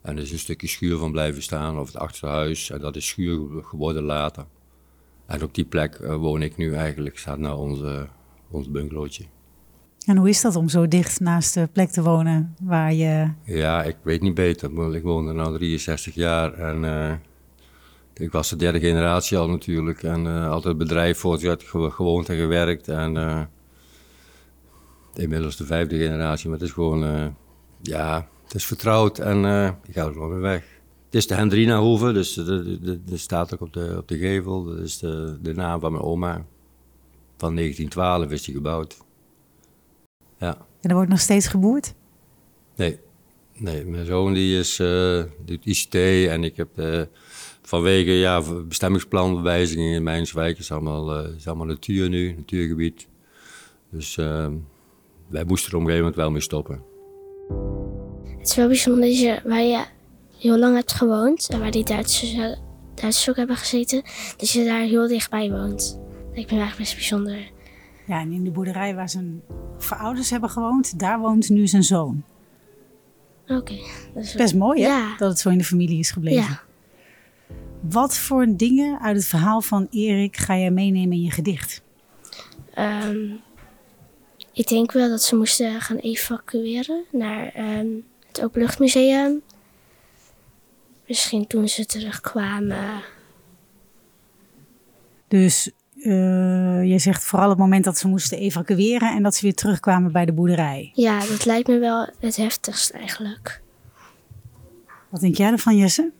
En 0.03 0.17
er 0.17 0.23
is 0.23 0.33
een 0.33 0.39
stukje 0.39 0.67
schuur 0.69 0.99
van 0.99 1.13
blijven 1.13 1.43
staan, 1.43 1.79
of 1.79 1.87
het 1.87 1.97
achterhuis. 1.97 2.71
En 2.71 2.81
dat 2.81 2.97
is 2.97 3.07
schuur 3.07 3.35
ge- 3.51 3.63
geworden 3.65 4.03
later. 4.03 4.45
En 5.27 5.43
op 5.43 5.55
die 5.55 5.65
plek 5.65 5.95
eh, 5.95 6.15
woon 6.17 6.43
ik 6.43 6.57
nu 6.57 6.75
eigenlijk, 6.75 7.19
staat 7.19 7.39
nou 7.39 7.59
onze, 7.59 8.07
ons 8.51 8.71
bungalowtje. 8.71 9.25
En 10.07 10.17
hoe 10.17 10.29
is 10.29 10.41
dat 10.41 10.57
om 10.57 10.69
zo 10.69 10.89
dicht 10.89 11.21
naast 11.21 11.55
de 11.55 11.69
plek 11.73 11.89
te 11.91 12.03
wonen 12.03 12.55
waar 12.63 12.93
je... 12.93 13.29
Ja, 13.45 13.83
ik 13.83 13.97
weet 14.03 14.21
niet 14.23 14.35
beter. 14.35 14.95
Ik 14.95 15.03
woon 15.03 15.29
er 15.29 15.35
nu 15.51 15.57
63 15.59 16.15
jaar 16.15 16.53
en 16.55 16.85
eh, 16.85 17.13
ik 18.15 18.33
was 18.33 18.49
de 18.49 18.57
derde 18.57 18.81
generatie 18.81 19.39
al 19.39 19.49
natuurlijk. 19.49 20.03
En 20.03 20.27
eh, 20.27 20.47
altijd 20.51 20.65
het 20.65 20.79
bedrijf 20.89 21.19
voortgezet, 21.19 21.63
ge- 21.63 21.91
gewoond 21.91 22.29
en 22.29 22.37
gewerkt. 22.37 22.89
En 22.89 23.17
eh, 23.17 23.43
inmiddels 25.15 25.57
de 25.57 25.67
vijfde 25.67 25.97
generatie, 25.97 26.49
maar 26.49 26.59
het 26.59 26.67
is 26.69 26.75
gewoon, 26.75 27.05
eh, 27.05 27.27
ja, 27.83 28.29
het 28.45 28.55
is 28.55 28.67
vertrouwd 28.67 29.19
en 29.19 29.37
ik 29.87 29.95
ga 29.95 30.07
er 30.07 30.13
gewoon 30.13 30.31
weer 30.31 30.41
weg. 30.41 30.81
Het 31.07 31.15
is 31.15 31.27
de 31.27 31.35
Hendrina 31.35 31.79
Hoeve, 31.79 32.13
dus 32.13 32.35
dat 33.05 33.19
staat 33.19 33.55
ook 33.55 33.61
op 33.61 33.73
de, 33.73 33.95
op 33.99 34.09
de 34.09 34.19
gevel. 34.19 34.65
Dat 34.65 34.79
is 34.79 34.99
de, 34.99 35.39
de 35.43 35.55
naam 35.55 35.81
van 35.81 35.93
mijn 35.93 36.05
oma. 36.05 36.47
Van 37.37 37.55
1912 37.55 38.31
is 38.31 38.43
die 38.43 38.55
gebouwd. 38.55 38.97
Ja. 40.39 40.57
En 40.81 40.89
er 40.91 40.95
wordt 40.95 41.11
nog 41.11 41.21
steeds 41.21 41.47
geboerd? 41.47 41.95
Nee, 42.77 42.99
nee 43.57 43.85
mijn 43.85 44.07
zoon 44.07 44.33
die 44.33 44.59
is, 44.59 44.77
doet 45.45 45.65
ICT 45.67 45.95
en 46.29 46.45
ik 46.45 46.57
heb 46.57 46.69
vanwege 47.63 48.11
ja, 48.11 48.43
bestemmingsplanwijzigingen 48.69 49.95
in 49.95 50.03
Mijnswijk, 50.03 50.59
is 50.59 50.73
allemaal, 50.73 51.19
eh, 51.19 51.37
is 51.37 51.47
allemaal 51.47 51.67
natuur 51.67 52.09
nu, 52.09 52.35
natuurgebied. 52.37 53.07
Dus 53.91 54.19
eh, 54.19 54.49
wij 55.29 55.45
moesten 55.45 55.71
er 55.71 55.77
op 55.77 55.83
een 55.83 55.89
gegeven 55.89 55.97
moment 55.97 56.17
wel 56.17 56.31
mee 56.31 56.41
stoppen. 56.41 56.83
Het 58.39 58.49
is 58.49 58.57
wel 58.57 58.67
bijzonder 58.67 59.05
dat 59.05 59.19
je, 59.19 59.41
waar 59.45 59.63
je 59.63 59.85
heel 60.39 60.59
lang 60.59 60.75
hebt 60.75 60.93
gewoond 60.93 61.49
en 61.49 61.61
waar 61.61 61.71
die 61.71 61.85
Duitsers, 61.85 62.33
eh, 62.33 62.57
Duitsers 62.95 63.29
ook 63.29 63.37
hebben 63.37 63.57
gezeten, 63.57 64.03
dat 64.37 64.51
je 64.51 64.65
daar 64.65 64.81
heel 64.81 65.09
dichtbij 65.09 65.51
woont. 65.51 65.79
Dat 65.79 66.35
lijkt 66.35 66.51
me 66.51 66.57
eigenlijk 66.57 66.79
best 66.79 66.95
bijzonder. 66.95 67.51
Ja, 68.07 68.21
en 68.21 68.33
in 68.33 68.45
de 68.45 68.51
boerderij 68.51 68.95
waar 68.95 69.09
zijn 69.09 69.43
voorouders 69.79 70.31
hebben 70.31 70.51
gewoond, 70.51 70.99
daar 70.99 71.19
woont 71.19 71.49
nu 71.49 71.67
zijn 71.67 71.83
zoon. 71.83 72.23
Oké, 73.49 73.77
dat 74.15 74.25
is 74.25 74.35
Best 74.35 74.55
mooi, 74.55 74.83
hè? 74.83 74.89
Ja. 74.89 75.17
Dat 75.17 75.31
het 75.31 75.39
zo 75.39 75.49
in 75.49 75.59
de 75.59 75.65
familie 75.65 75.99
is 75.99 76.11
gebleven. 76.11 76.43
Ja. 76.43 76.63
Wat 77.83 78.19
voor 78.19 78.47
dingen 78.57 79.01
uit 79.01 79.17
het 79.17 79.27
verhaal 79.27 79.61
van 79.61 79.87
Erik 79.91 80.37
ga 80.37 80.57
jij 80.57 80.71
meenemen 80.71 81.17
in 81.17 81.23
je 81.23 81.31
gedicht? 81.31 81.83
Ehm, 82.75 83.31
ik 84.53 84.69
denk 84.69 84.93
wel 84.93 85.09
dat 85.09 85.23
ze 85.23 85.37
moesten 85.37 85.81
gaan 85.81 85.97
evacueren 85.97 87.05
naar 87.11 87.53
ehm, 87.55 87.87
het 88.29 88.43
Openluchtmuseum. 88.43 89.43
Misschien 91.07 91.47
toen 91.47 91.69
ze 91.69 91.87
terugkwamen. 91.87 93.03
Dus 95.29 95.71
eh, 96.03 96.85
je 96.85 96.99
zegt 96.99 97.25
vooral 97.25 97.49
het 97.49 97.59
moment 97.59 97.85
dat 97.85 97.99
ze 97.99 98.09
moesten 98.09 98.39
evacueren 98.39 99.15
en 99.15 99.23
dat 99.23 99.35
ze 99.35 99.43
weer 99.43 99.55
terugkwamen 99.55 100.13
bij 100.13 100.25
de 100.25 100.33
boerderij. 100.33 100.91
Ja, 100.95 101.27
dat 101.27 101.45
lijkt 101.45 101.69
me 101.69 101.79
wel 101.79 102.09
het 102.19 102.37
heftigst 102.37 102.91
eigenlijk. 102.91 103.63
Wat 105.09 105.21
denk 105.21 105.37
jij 105.37 105.51
ervan, 105.51 105.77
Jesse? 105.77 106.13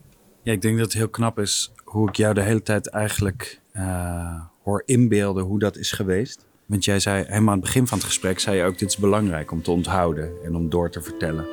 Ja, 0.43 0.53
ik 0.53 0.63
denk 0.63 0.77
dat 0.77 0.87
het 0.87 0.95
heel 0.95 1.09
knap 1.09 1.39
is 1.39 1.73
hoe 1.85 2.09
ik 2.09 2.17
jou 2.17 2.35
de 2.35 2.43
hele 2.43 2.63
tijd 2.63 2.89
eigenlijk 2.89 3.61
eh, 3.73 4.41
hoor 4.63 4.83
inbeelden 4.87 5.45
hoe 5.45 5.59
dat 5.59 5.77
is 5.77 5.93
geweest. 5.93 6.47
Want 6.67 6.85
jij 6.85 7.01
zei 7.01 7.25
helemaal 7.25 7.49
aan 7.49 7.61
het 7.61 7.65
begin 7.65 7.87
van 7.87 7.99
het 7.99 8.07
gesprek, 8.07 8.39
zei 8.39 8.57
je 8.57 8.65
ook 8.65 8.79
dit 8.79 8.89
is 8.89 8.97
belangrijk 8.97 9.51
om 9.51 9.63
te 9.63 9.71
onthouden 9.71 10.33
en 10.45 10.57
om 10.57 10.69
door 10.69 10.91
te 10.91 11.03
vertellen. 11.03 11.45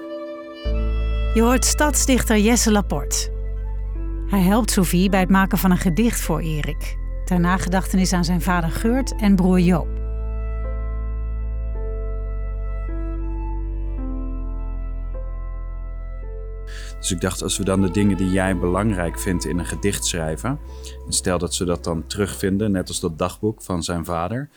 Je 1.33 1.41
hoort 1.41 1.65
stadsdichter 1.65 2.37
Jesse 2.37 2.71
Laporte. 2.71 3.31
Hij 4.27 4.41
helpt 4.41 4.71
Sophie 4.71 5.09
bij 5.09 5.19
het 5.19 5.29
maken 5.29 5.57
van 5.57 5.71
een 5.71 5.77
gedicht 5.77 6.21
voor 6.21 6.39
Erik. 6.39 6.97
Ter 7.25 7.39
nagedachtenis 7.39 8.13
aan 8.13 8.25
zijn 8.25 8.41
vader 8.41 8.69
Geurt 8.69 9.15
en 9.15 9.35
broer 9.35 9.59
Joop. 9.59 9.98
Dus 16.99 17.11
ik 17.11 17.21
dacht, 17.21 17.41
als 17.43 17.57
we 17.57 17.63
dan 17.63 17.81
de 17.81 17.91
dingen 17.91 18.17
die 18.17 18.29
jij 18.29 18.57
belangrijk 18.57 19.19
vindt 19.19 19.45
in 19.45 19.59
een 19.59 19.65
gedicht 19.65 20.05
schrijven. 20.05 20.59
En 21.05 21.13
stel 21.13 21.37
dat 21.37 21.53
ze 21.53 21.65
dat 21.65 21.83
dan 21.83 22.07
terugvinden, 22.07 22.71
net 22.71 22.87
als 22.87 22.99
dat 22.99 23.17
dagboek 23.17 23.61
van 23.61 23.83
zijn 23.83 24.05
vader. 24.05 24.49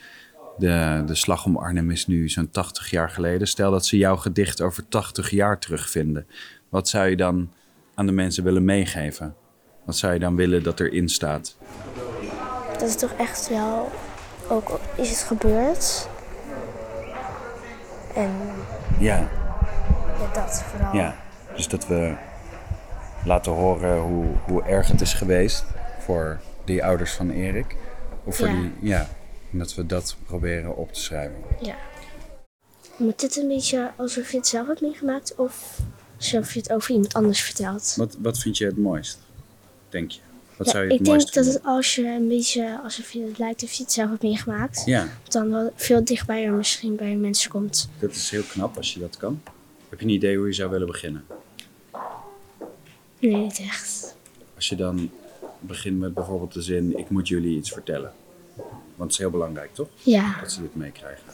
De, 0.58 1.02
de 1.06 1.14
slag 1.14 1.44
om 1.44 1.56
Arnhem 1.56 1.90
is 1.90 2.06
nu 2.06 2.28
zo'n 2.28 2.50
80 2.50 2.90
jaar 2.90 3.10
geleden. 3.10 3.48
Stel 3.48 3.70
dat 3.70 3.86
ze 3.86 3.96
jouw 3.96 4.16
gedicht 4.16 4.60
over 4.60 4.88
80 4.88 5.30
jaar 5.30 5.58
terugvinden. 5.58 6.26
Wat 6.68 6.88
zou 6.88 7.08
je 7.08 7.16
dan 7.16 7.50
aan 7.94 8.06
de 8.06 8.12
mensen 8.12 8.44
willen 8.44 8.64
meegeven? 8.64 9.34
Wat 9.84 9.96
zou 9.96 10.12
je 10.12 10.18
dan 10.18 10.36
willen 10.36 10.62
dat 10.62 10.80
erin 10.80 11.08
staat? 11.08 11.56
Dat 12.72 12.88
is 12.88 12.96
toch 12.96 13.12
echt 13.12 13.48
wel, 13.48 13.90
ook 14.48 14.80
is 14.96 15.08
het 15.10 15.18
gebeurd. 15.22 16.08
En 18.14 18.30
Ja, 18.98 19.16
ja, 19.16 19.28
dat 20.32 20.62
vooral. 20.62 20.94
ja. 20.94 21.16
Dus 21.56 21.68
dat 21.68 21.86
we 21.86 22.14
laten 23.24 23.52
horen 23.52 24.00
hoe, 24.00 24.26
hoe 24.46 24.62
erg 24.62 24.88
het 24.88 25.00
is 25.00 25.12
geweest 25.14 25.64
voor 25.98 26.40
die 26.64 26.84
ouders 26.84 27.12
van 27.12 27.30
Erik. 27.30 27.76
Of 28.24 28.36
voor 28.36 28.48
Ja. 28.48 28.60
die, 28.60 28.72
ja. 28.80 29.08
En 29.52 29.58
dat 29.58 29.74
we 29.74 29.86
dat 29.86 30.16
proberen 30.26 30.76
op 30.76 30.92
te 30.92 31.00
schrijven. 31.00 31.36
Ja. 31.60 31.74
Moet 32.96 33.20
dit 33.20 33.36
een 33.36 33.48
beetje 33.48 33.90
alsof 33.96 34.30
je 34.30 34.36
het 34.36 34.46
zelf 34.46 34.66
hebt 34.66 34.80
meegemaakt 34.80 35.34
of 35.34 35.78
alsof 36.16 36.52
je 36.54 36.58
het 36.60 36.72
over 36.72 36.90
iemand 36.90 37.14
anders 37.14 37.42
vertelt? 37.42 37.94
Wat, 37.96 38.16
wat 38.22 38.38
vind 38.38 38.58
je 38.58 38.64
het 38.64 38.78
mooist, 38.78 39.18
denk 39.88 40.10
je? 40.10 40.20
Wat 40.56 40.66
Ja, 40.66 40.72
zou 40.72 40.84
je 40.84 40.90
het 40.90 41.00
ik 41.00 41.06
denk 41.06 41.32
dat 41.32 41.44
het 41.46 41.60
als 41.64 41.94
je 41.94 42.06
een 42.06 42.28
beetje 42.28 42.80
alsof 42.84 43.10
je 43.10 43.22
het 43.24 43.38
lijkt 43.38 43.62
of 43.62 43.72
je 43.72 43.82
het 43.82 43.92
zelf 43.92 44.08
hebt 44.10 44.22
meegemaakt, 44.22 44.82
Ja, 44.86 45.08
dan 45.28 45.50
wel 45.50 45.72
veel 45.76 46.04
dichtbij 46.04 46.44
er 46.44 46.52
misschien 46.52 46.96
bij 46.96 47.14
mensen 47.14 47.50
komt. 47.50 47.88
dat 47.98 48.10
is 48.10 48.30
heel 48.30 48.42
knap 48.42 48.76
als 48.76 48.94
je 48.94 49.00
dat 49.00 49.16
kan. 49.16 49.42
Heb 49.88 49.98
je 50.00 50.04
een 50.06 50.12
idee 50.12 50.36
hoe 50.36 50.46
je 50.46 50.52
zou 50.52 50.70
willen 50.70 50.86
beginnen? 50.86 51.24
Nee, 53.30 53.36
niet 53.40 53.58
echt. 53.58 54.16
Als 54.54 54.68
je 54.68 54.76
dan 54.76 55.10
begint 55.60 55.98
met 55.98 56.14
bijvoorbeeld 56.14 56.52
de 56.52 56.62
zin... 56.62 56.98
ik 56.98 57.08
moet 57.10 57.28
jullie 57.28 57.56
iets 57.56 57.72
vertellen. 57.72 58.12
Want 58.56 58.66
het 58.96 59.10
is 59.12 59.18
heel 59.18 59.30
belangrijk, 59.30 59.74
toch? 59.74 59.88
Ja, 60.02 60.40
Dat 60.40 60.52
ze 60.52 60.60
dit 60.60 60.74
meekrijgen. 60.76 61.24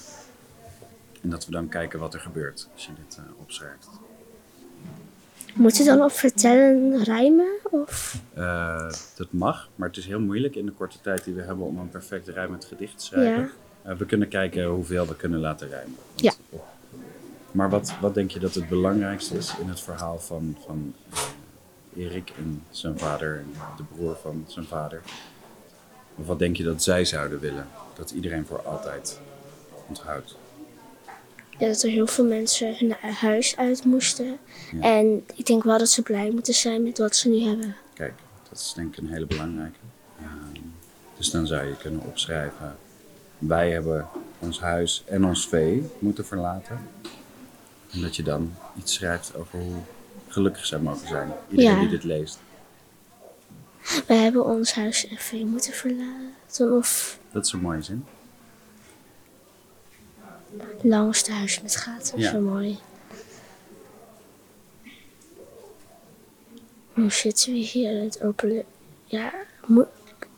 En 1.23 1.31
dat 1.31 1.47
we 1.47 1.53
dan 1.53 1.69
kijken 1.69 1.99
wat 1.99 2.15
er 2.15 2.21
gebeurt 2.21 2.69
als 2.75 2.87
je 2.87 2.93
dit 3.07 3.17
eh, 3.17 3.23
opschrijft. 3.41 3.89
moet 5.55 5.77
je 5.77 5.85
dan 5.85 6.03
op 6.03 6.13
vertellen 6.13 7.05
rijmen? 7.05 7.47
Of? 7.71 8.21
Eh, 8.35 8.91
dat 9.17 9.29
mag, 9.33 9.69
maar 9.75 9.89
het 9.89 9.97
is 9.97 10.07
heel 10.07 10.21
moeilijk 10.21 10.55
in 10.55 10.67
de 10.67 10.73
korte 10.73 11.01
tijd 11.01 11.25
die 11.25 11.35
we 11.35 11.43
hebben 11.43 11.67
om 11.67 11.79
een 11.79 11.89
perfect 11.91 12.29
rijmend 12.29 12.65
gedicht 12.65 12.99
te 12.99 13.05
schrijven. 13.05 13.51
Ja. 13.85 13.91
Eh, 13.91 13.97
we 13.97 14.07
kunnen 14.07 14.29
kijken 14.29 14.65
hoeveel 14.67 15.07
we 15.07 15.17
kunnen 15.17 15.41
laten 15.41 15.69
rijmen. 15.69 15.95
Want- 16.07 16.21
Ja. 16.21 16.33
Maar 17.51 17.71
wat, 17.71 17.93
wat 18.01 18.15
denk 18.15 18.31
je 18.31 18.39
dat 18.39 18.55
het 18.55 18.69
belangrijkste 18.69 19.37
is 19.37 19.55
in 19.61 19.69
het 19.69 19.81
verhaal 19.81 20.19
van, 20.19 20.57
van 20.67 20.95
Erik 21.99 22.33
en 22.37 22.63
zijn 22.71 22.99
vader 22.99 23.37
en 23.37 23.55
de 23.77 23.83
broer 23.95 24.17
van 24.17 24.45
zijn 24.47 24.65
vader? 24.65 25.03
Of 26.15 26.27
wat 26.27 26.39
denk 26.39 26.57
je 26.57 26.63
dat 26.63 26.83
zij 26.83 27.05
zouden 27.05 27.41
willen? 27.41 27.69
Dat 27.97 28.11
iedereen 28.11 28.47
voor 28.47 28.63
altijd 28.63 29.21
onthoudt. 29.89 30.37
Ja, 31.59 31.67
dat 31.67 31.83
er 31.83 31.91
heel 31.91 32.07
veel 32.07 32.25
mensen 32.25 32.77
hun 32.77 32.95
huis 33.01 33.57
uit 33.57 33.85
moesten. 33.85 34.39
En 34.81 35.25
ik 35.35 35.47
denk 35.47 35.63
wel 35.63 35.79
dat 35.79 35.89
ze 35.89 36.03
blij 36.03 36.31
moeten 36.31 36.55
zijn 36.55 36.83
met 36.83 36.99
wat 36.99 37.17
ze 37.17 37.29
nu 37.29 37.41
hebben. 37.41 37.77
Kijk, 37.95 38.15
dat 38.49 38.59
is 38.59 38.73
denk 38.77 38.93
ik 38.93 38.99
een 38.99 39.13
hele 39.13 39.27
belangrijke. 39.27 39.79
Ehm, 40.19 40.61
dus 41.17 41.31
dan 41.31 41.47
zou 41.47 41.67
je 41.67 41.77
kunnen 41.77 42.03
opschrijven: 42.03 42.77
wij 43.39 43.71
hebben 43.71 44.09
ons 44.39 44.61
huis 44.61 45.05
en 45.07 45.25
ons 45.25 45.49
vee 45.49 45.91
moeten 45.99 46.27
verlaten. 46.27 46.79
En 47.91 48.01
dat 48.01 48.17
je 48.17 48.23
dan 48.23 48.55
iets 48.77 48.95
schrijft 48.95 49.37
over 49.37 49.59
hoe 49.59 49.77
gelukkig 50.29 50.67
zij 50.67 50.79
mogen 50.79 51.09
zijn. 51.09 51.33
Iedereen 51.51 51.75
Ja. 51.75 51.81
die 51.81 51.89
dit 51.89 52.05
leest. 52.05 52.39
We 54.07 54.15
hebben 54.15 54.45
ons 54.45 54.73
huis 54.75 55.07
en 55.09 55.17
vee 55.17 55.45
moeten 55.47 55.73
verlaten. 55.73 56.77
Of 56.77 57.19
Dat 57.33 57.47
is 57.47 57.53
een 57.53 57.61
mooie 57.61 57.83
zin. 57.83 58.05
langste 60.83 61.33
huis 61.33 61.61
met 61.63 61.77
gaten. 61.77 62.19
Ja. 62.21 62.31
Zo 62.31 62.41
mooi. 62.41 62.79
Nu 66.95 67.11
zitten 67.11 67.53
we 67.53 67.59
hier 67.59 67.91
in 67.91 68.05
het 68.05 68.23
open... 68.23 68.65
Ja, 69.05 69.33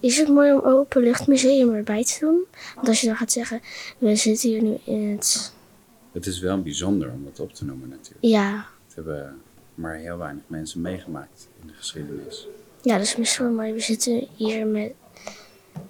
is 0.01 0.17
het 0.17 0.29
mooi 0.29 0.53
om 0.53 0.61
openluchtmuseum 0.61 1.75
erbij 1.75 2.05
te 2.05 2.17
doen? 2.21 2.45
Want 2.75 2.89
als 2.89 3.01
je 3.01 3.07
dan 3.07 3.17
gaat 3.17 3.33
zeggen, 3.33 3.61
we 3.99 4.17
zitten 4.17 4.49
hier 4.49 4.63
nu 4.63 4.79
in 4.85 5.09
het... 5.09 5.53
Het 6.13 6.27
is 6.27 6.39
wel 6.41 6.63
bijzonder 6.63 7.11
om 7.11 7.25
dat 7.25 7.41
op 7.41 7.55
te 7.55 7.65
noemen 7.65 7.89
natuurlijk. 7.89 8.25
Ja, 8.25 8.67
Het 8.87 8.95
hebben 8.95 9.41
maar 9.81 9.95
heel 9.97 10.17
weinig 10.19 10.43
mensen 10.47 10.81
meegemaakt 10.81 11.49
in 11.61 11.67
de 11.67 11.73
geschiedenis. 11.77 12.47
ja 12.83 12.97
dat 12.97 13.07
is 13.07 13.17
misschien 13.17 13.45
wel 13.45 13.55
mooi. 13.55 13.73
We 13.73 13.81
zitten 13.81 14.27
hier 14.37 14.67
met... 14.67 14.93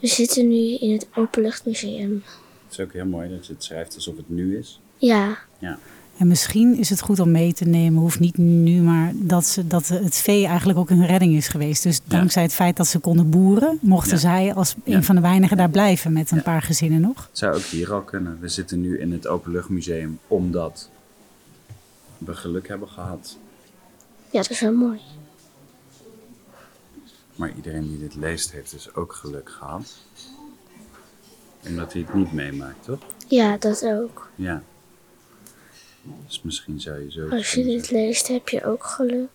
We 0.01 0.07
zitten 0.07 0.49
nu 0.49 0.75
in 0.75 0.93
het 0.93 1.07
openluchtmuseum. 1.15 2.23
Het 2.69 2.79
is 2.79 2.81
ook 2.81 2.93
heel 2.93 3.07
mooi 3.07 3.29
dat 3.29 3.47
je 3.47 3.53
het 3.53 3.65
schrijft 3.65 3.95
alsof 3.95 4.17
het 4.17 4.29
nu 4.29 4.59
is. 4.59 4.81
Ja, 4.97 5.39
Ja, 5.59 5.79
En 6.17 6.27
misschien 6.27 6.79
is 6.79 6.91
het 6.91 7.01
goed 7.01 7.19
om 7.21 7.31
mee 7.31 7.53
te 7.53 7.65
nemen, 7.65 8.01
hoeft 8.01 8.21
niet 8.21 8.37
nu, 8.39 8.81
maar 8.81 9.13
dat, 9.15 9.47
ze, 9.47 9.67
dat 9.67 9.89
het 9.89 10.15
vee 10.15 10.47
eigenlijk 10.47 10.79
ook 10.79 10.91
een 10.91 11.07
redding 11.07 11.35
is 11.37 11.49
geweest. 11.49 11.83
Dus 11.83 12.01
dankzij 12.05 12.43
het 12.43 12.53
feit 12.53 12.77
dat 12.77 12.87
ze 12.87 12.99
konden 12.99 13.31
boeren, 13.31 13.79
mochten 13.83 14.13
Ja. 14.13 14.19
zij 14.19 14.55
als 14.55 14.75
Ja. 14.85 14.97
een 14.97 15.05
van 15.05 15.15
de 15.15 15.21
weinigen 15.21 15.57
daar 15.57 15.71
blijven 15.71 16.13
met 16.13 16.31
een 16.31 16.43
paar 16.43 16.63
gezinnen 16.63 17.01
nog. 17.01 17.27
het 17.29 17.39
zou 17.39 17.55
ook 17.57 17.63
hier 17.63 17.93
al 17.93 18.03
kunnen. 18.03 18.39
We 18.41 18.49
zitten 18.49 18.81
nu 18.81 18.99
in 19.01 19.13
het 19.13 19.27
Openluchtmuseum 19.27 20.19
omdat 20.27 20.91
we 22.19 22.35
geluk 22.35 22.69
hebben 22.69 22.89
gehad. 22.89 23.37
Ja 24.31 24.41
dat 24.41 24.51
is 24.51 24.61
wel 24.61 24.73
mooi. 24.73 25.01
Maar 27.37 27.53
iedereen 27.57 27.89
die 27.89 27.99
dit 27.99 28.15
leest 28.15 28.53
heeft 28.53 28.71
dus 28.71 28.95
ook 28.95 29.13
geluk 29.13 29.51
gehad. 29.51 29.97
Omdat 31.67 31.93
hij 31.93 32.03
het 32.03 32.15
niet 32.15 32.33
meemaakt, 32.33 32.85
toch? 32.85 32.99
Ja, 33.29 33.57
dat 33.57 33.85
ook. 33.85 34.31
Ja. 34.35 34.63
Dus 36.27 36.43
misschien 36.43 36.81
zou 36.81 36.99
je 37.05 37.11
zo... 37.11 37.29
Als 37.29 37.53
je 37.53 37.65
dit 37.65 37.91
leest, 37.91 38.29
heb 38.29 38.49
je 38.49 38.65
ook 38.65 38.85
geluk. 38.85 39.29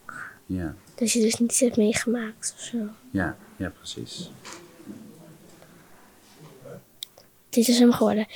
Ja, 0.45 0.75
Dat 0.95 1.11
je 1.11 1.21
dus 1.21 1.35
niets 1.39 1.59
hebt 1.59 1.77
meegemaakt 1.77 2.53
of 2.57 2.63
zo. 2.63 2.77
ja, 3.11 3.37
ja, 3.57 3.69
precies. 3.69 4.31
Dit 7.49 7.67
is 7.67 7.79
hem 7.79 7.91
geworden. 7.91 8.27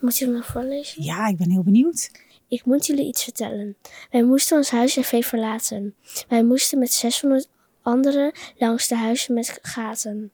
Moet 0.00 0.18
je 0.18 0.24
hem 0.24 0.34
nog 0.34 0.46
voorlezen? 0.46 1.02
Ja, 1.02 1.26
ik 1.26 1.36
ben 1.36 1.50
heel 1.50 1.62
benieuwd. 1.62 2.10
Ik 2.48 2.64
moet 2.64 2.86
jullie 2.86 3.06
iets 3.06 3.24
vertellen. 3.24 3.76
Wij 4.10 4.22
moesten 4.22 4.56
ons 4.56 4.70
huis 4.70 4.96
en 4.96 5.04
vee 5.04 5.26
verlaten. 5.26 5.94
Wij 6.28 6.44
moesten 6.44 6.78
met 6.78 6.92
600 6.92 7.48
anderen 7.82 8.32
langs 8.56 8.88
de 8.88 8.96
huizen 8.96 9.34
met 9.34 9.58
gaten. 9.62 10.32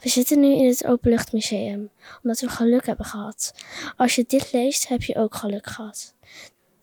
We 0.00 0.08
zitten 0.08 0.40
nu 0.40 0.52
in 0.54 0.66
het 0.66 0.86
Openluchtmuseum, 0.86 1.90
omdat 2.22 2.40
we 2.40 2.48
geluk 2.48 2.86
hebben 2.86 3.06
gehad. 3.06 3.54
Als 3.96 4.14
je 4.14 4.24
dit 4.26 4.52
leest, 4.52 4.88
heb 4.88 5.02
je 5.02 5.16
ook 5.16 5.34
geluk 5.34 5.66
gehad. 5.66 6.14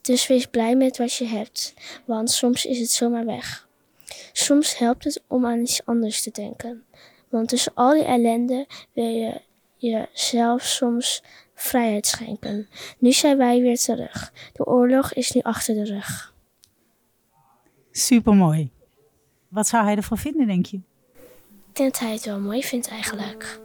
Dus 0.01 0.27
wees 0.27 0.45
blij 0.45 0.75
met 0.75 0.97
wat 0.97 1.13
je 1.13 1.25
hebt, 1.25 1.73
want 2.05 2.31
soms 2.31 2.65
is 2.65 2.79
het 2.79 2.89
zomaar 2.89 3.25
weg. 3.25 3.67
Soms 4.31 4.77
helpt 4.77 5.03
het 5.03 5.23
om 5.27 5.45
aan 5.45 5.59
iets 5.59 5.85
anders 5.85 6.21
te 6.21 6.31
denken. 6.31 6.83
Want 7.29 7.49
tussen 7.49 7.71
al 7.75 7.93
die 7.93 8.03
ellende 8.03 8.67
wil 8.93 9.05
je 9.05 9.41
jezelf 9.77 10.63
soms 10.63 11.23
vrijheid 11.61 12.07
schenken. 12.07 12.67
Nu 12.97 13.11
zijn 13.11 13.37
wij 13.37 13.61
weer 13.61 13.77
terug. 13.77 14.33
De 14.53 14.65
oorlog 14.65 15.13
is 15.13 15.31
nu 15.31 15.41
achter 15.41 15.75
de 15.75 15.85
rug. 15.85 16.33
Supermooi. 17.91 18.71
Wat 19.47 19.67
zou 19.67 19.83
hij 19.83 19.95
ervan 19.95 20.17
vinden, 20.17 20.47
denk 20.47 20.65
je? 20.65 20.77
Ik 20.77 21.77
denk 21.77 21.91
dat 21.91 21.99
hij 21.99 22.11
het 22.11 22.25
wel 22.25 22.39
mooi 22.39 22.63
vindt 22.63 22.87
eigenlijk. 22.87 23.59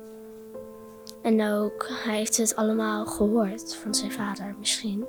En 1.23 1.43
ook, 1.43 1.87
hij 2.05 2.17
heeft 2.17 2.37
het 2.37 2.57
allemaal 2.57 3.07
gehoord 3.07 3.77
van 3.77 3.95
zijn 3.95 4.13
vader 4.13 4.55
misschien. 4.59 5.05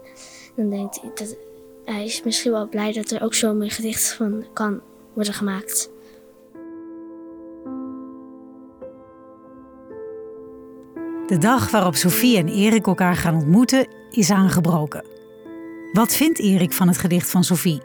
Dan 0.56 0.69
denkt 0.69 1.02
hij 1.02 1.12
dat 1.15 1.38
hij 1.86 2.06
is 2.06 2.23
misschien 2.23 2.52
wel 2.52 2.67
blij 2.67 2.93
dat 2.93 3.12
er 3.12 3.21
ook 3.21 3.34
zo'n 3.34 3.69
gedicht 3.69 4.13
van 4.13 4.45
kan 4.54 4.82
worden 5.13 5.34
gemaakt. 5.34 5.89
De 11.28 11.38
dag 11.38 11.72
waarop 11.72 11.96
Sophie 11.96 12.38
en 12.38 12.48
Erik 12.48 12.88
elkaar 12.88 13.16
gaan 13.16 13.36
ontmoeten 13.36 13.88
is 14.12 14.32
aangebroken. 14.32 15.04
Wat 15.94 16.16
vindt 16.16 16.40
Erik 16.40 16.74
van 16.74 16.88
het 16.88 16.98
gedicht 16.98 17.30
van 17.30 17.44
Sophie? 17.44 17.82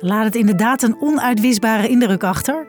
Laat 0.00 0.24
het 0.24 0.34
inderdaad 0.34 0.82
een 0.82 0.96
onuitwisbare 1.00 1.88
indruk 1.88 2.24
achter? 2.24 2.66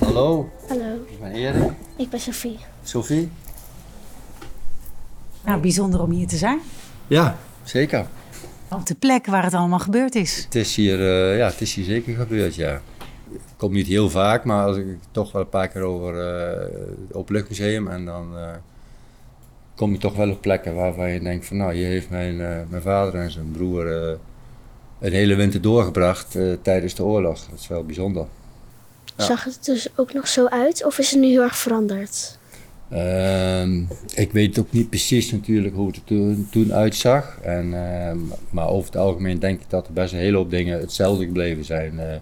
Hallo, 0.00 0.50
Hallo, 0.68 0.94
ik 1.08 1.20
ben 1.20 1.32
Erik. 1.32 1.72
ik 1.96 2.10
ben 2.10 2.20
Sophie. 2.20 2.58
Sophie? 2.82 3.30
Nou, 5.44 5.60
bijzonder 5.60 6.00
om 6.02 6.10
hier 6.10 6.26
te 6.26 6.36
zijn. 6.36 6.60
Ja, 7.06 7.36
zeker. 7.64 8.06
Op 8.70 8.86
de 8.86 8.94
plek 8.94 9.26
waar 9.26 9.44
het 9.44 9.54
allemaal 9.54 9.78
gebeurd 9.78 10.14
is. 10.14 10.44
Het 10.44 10.54
is 10.54 10.76
hier, 10.76 11.00
eh, 11.00 11.38
ja, 11.38 11.46
het 11.46 11.60
is 11.60 11.74
hier 11.74 11.84
zeker 11.84 12.14
gebeurd, 12.16 12.54
ja. 12.54 12.80
Komt 13.56 13.72
niet 13.72 13.86
heel 13.86 14.10
vaak, 14.10 14.44
maar 14.44 14.66
als 14.66 14.76
ik 14.76 14.86
toch 15.10 15.32
wel 15.32 15.42
een 15.42 15.48
paar 15.48 15.68
keer 15.68 15.82
over 15.82 16.20
eh, 16.20 16.60
het 17.06 17.16
Openluchtmuseum 17.16 17.88
en 17.88 18.04
dan 18.04 18.38
eh, 18.38 18.50
kom 19.76 19.92
je 19.92 19.98
toch 19.98 20.16
wel 20.16 20.30
op 20.30 20.40
plekken 20.40 20.74
waarvan 20.74 21.10
je 21.10 21.20
denkt 21.20 21.46
van 21.46 21.56
nou, 21.56 21.74
hier 21.74 21.86
heeft 21.86 22.10
mijn, 22.10 22.40
eh, 22.40 22.60
mijn 22.68 22.82
vader 22.82 23.14
en 23.14 23.30
zijn 23.30 23.50
broer 23.50 24.02
eh, 24.02 24.16
een 25.00 25.12
hele 25.12 25.34
winter 25.34 25.60
doorgebracht 25.60 26.34
eh, 26.34 26.52
tijdens 26.62 26.94
de 26.94 27.04
oorlog. 27.04 27.46
Dat 27.50 27.58
is 27.58 27.68
wel 27.68 27.84
bijzonder. 27.84 28.26
Ja. 29.16 29.24
Zag 29.24 29.44
het 29.44 29.64
dus 29.64 29.88
ook 29.96 30.12
nog 30.12 30.28
zo 30.28 30.46
uit 30.46 30.84
of 30.84 30.98
is 30.98 31.10
het 31.10 31.20
nu 31.20 31.26
heel 31.26 31.42
erg 31.42 31.56
veranderd? 31.56 32.38
Ehm, 32.90 33.82
ik 34.14 34.32
weet 34.32 34.58
ook 34.58 34.72
niet 34.72 34.88
precies 34.88 35.32
natuurlijk 35.32 35.74
hoe 35.74 35.86
het 35.86 35.96
er 35.96 36.04
toen, 36.04 36.48
toen 36.50 36.72
uitzag. 36.72 37.38
En, 37.42 37.74
ehm, 37.74 38.18
maar 38.50 38.68
over 38.68 38.86
het 38.86 38.96
algemeen 39.00 39.38
denk 39.38 39.60
ik 39.60 39.70
dat 39.70 39.86
er 39.86 39.92
best 39.92 40.12
een 40.12 40.18
hele 40.18 40.36
hoop 40.36 40.50
dingen 40.50 40.80
hetzelfde 40.80 41.24
gebleven 41.24 41.64
zijn. 41.64 41.98
Eh, 41.98 42.16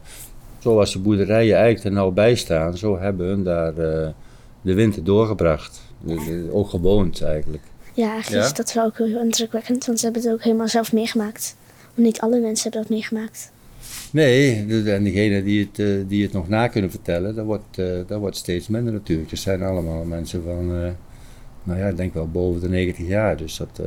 zoals 0.65 0.93
de 0.93 0.99
boerderijen 0.99 1.57
eigenlijk 1.57 1.85
er 1.85 1.93
nou 1.93 2.13
bij 2.13 2.35
staan, 2.35 2.77
zo 2.77 2.99
hebben 2.99 3.27
hun 3.27 3.45
daar 3.45 3.79
eh, 3.79 4.09
de 4.63 4.75
winter 4.75 5.05
doorgebracht. 5.05 5.83
Dus, 6.01 6.21
ook 6.51 6.69
gewoond 6.69 7.23
eigenlijk. 7.23 7.63
Ja, 7.95 8.11
eigenlijk 8.13 8.43
Ja? 8.43 8.49
is 8.49 8.55
dat 8.55 8.73
wel 8.73 8.85
ook 8.85 8.99
heel 8.99 9.21
indrukwekkend, 9.21 9.87
want 9.87 9.99
ze 9.99 10.05
hebben 10.05 10.23
het 10.23 10.33
ook 10.33 10.43
helemaal 10.43 10.69
zelf 10.69 10.93
meegemaakt. 10.93 11.57
Want 11.95 12.07
niet 12.07 12.21
alle 12.21 12.41
mensen 12.41 12.63
hebben 12.63 12.81
dat 12.81 12.91
meegemaakt. 12.91 13.53
Nee, 14.11 14.65
en 14.87 15.05
degenen 15.05 15.45
die 15.45 15.69
het, 15.71 15.79
eh, 15.79 16.09
die 16.09 16.23
het 16.23 16.33
nog 16.33 16.49
na 16.49 16.69
kunnen 16.69 16.91
vertellen, 16.91 17.35
dat 17.35 17.45
wordt, 17.45 17.79
eh, 17.79 17.87
dat 18.07 18.19
wordt 18.19 18.37
steeds 18.37 18.69
minder 18.69 18.93
natuurlijk. 18.93 19.31
Er 19.31 19.37
zijn 19.37 19.63
allemaal 19.63 20.05
mensen 20.05 20.43
van, 20.43 20.77
eh, 20.77 20.91
nou 21.63 21.79
ja, 21.79 21.87
ik 21.87 21.97
denk 21.97 22.15
wel 22.15 22.29
boven 22.29 22.61
de 22.61 22.69
90 22.69 23.07
jaar. 23.07 23.37
Dus 23.37 23.57
dat, 23.57 23.81
eh, 23.81 23.87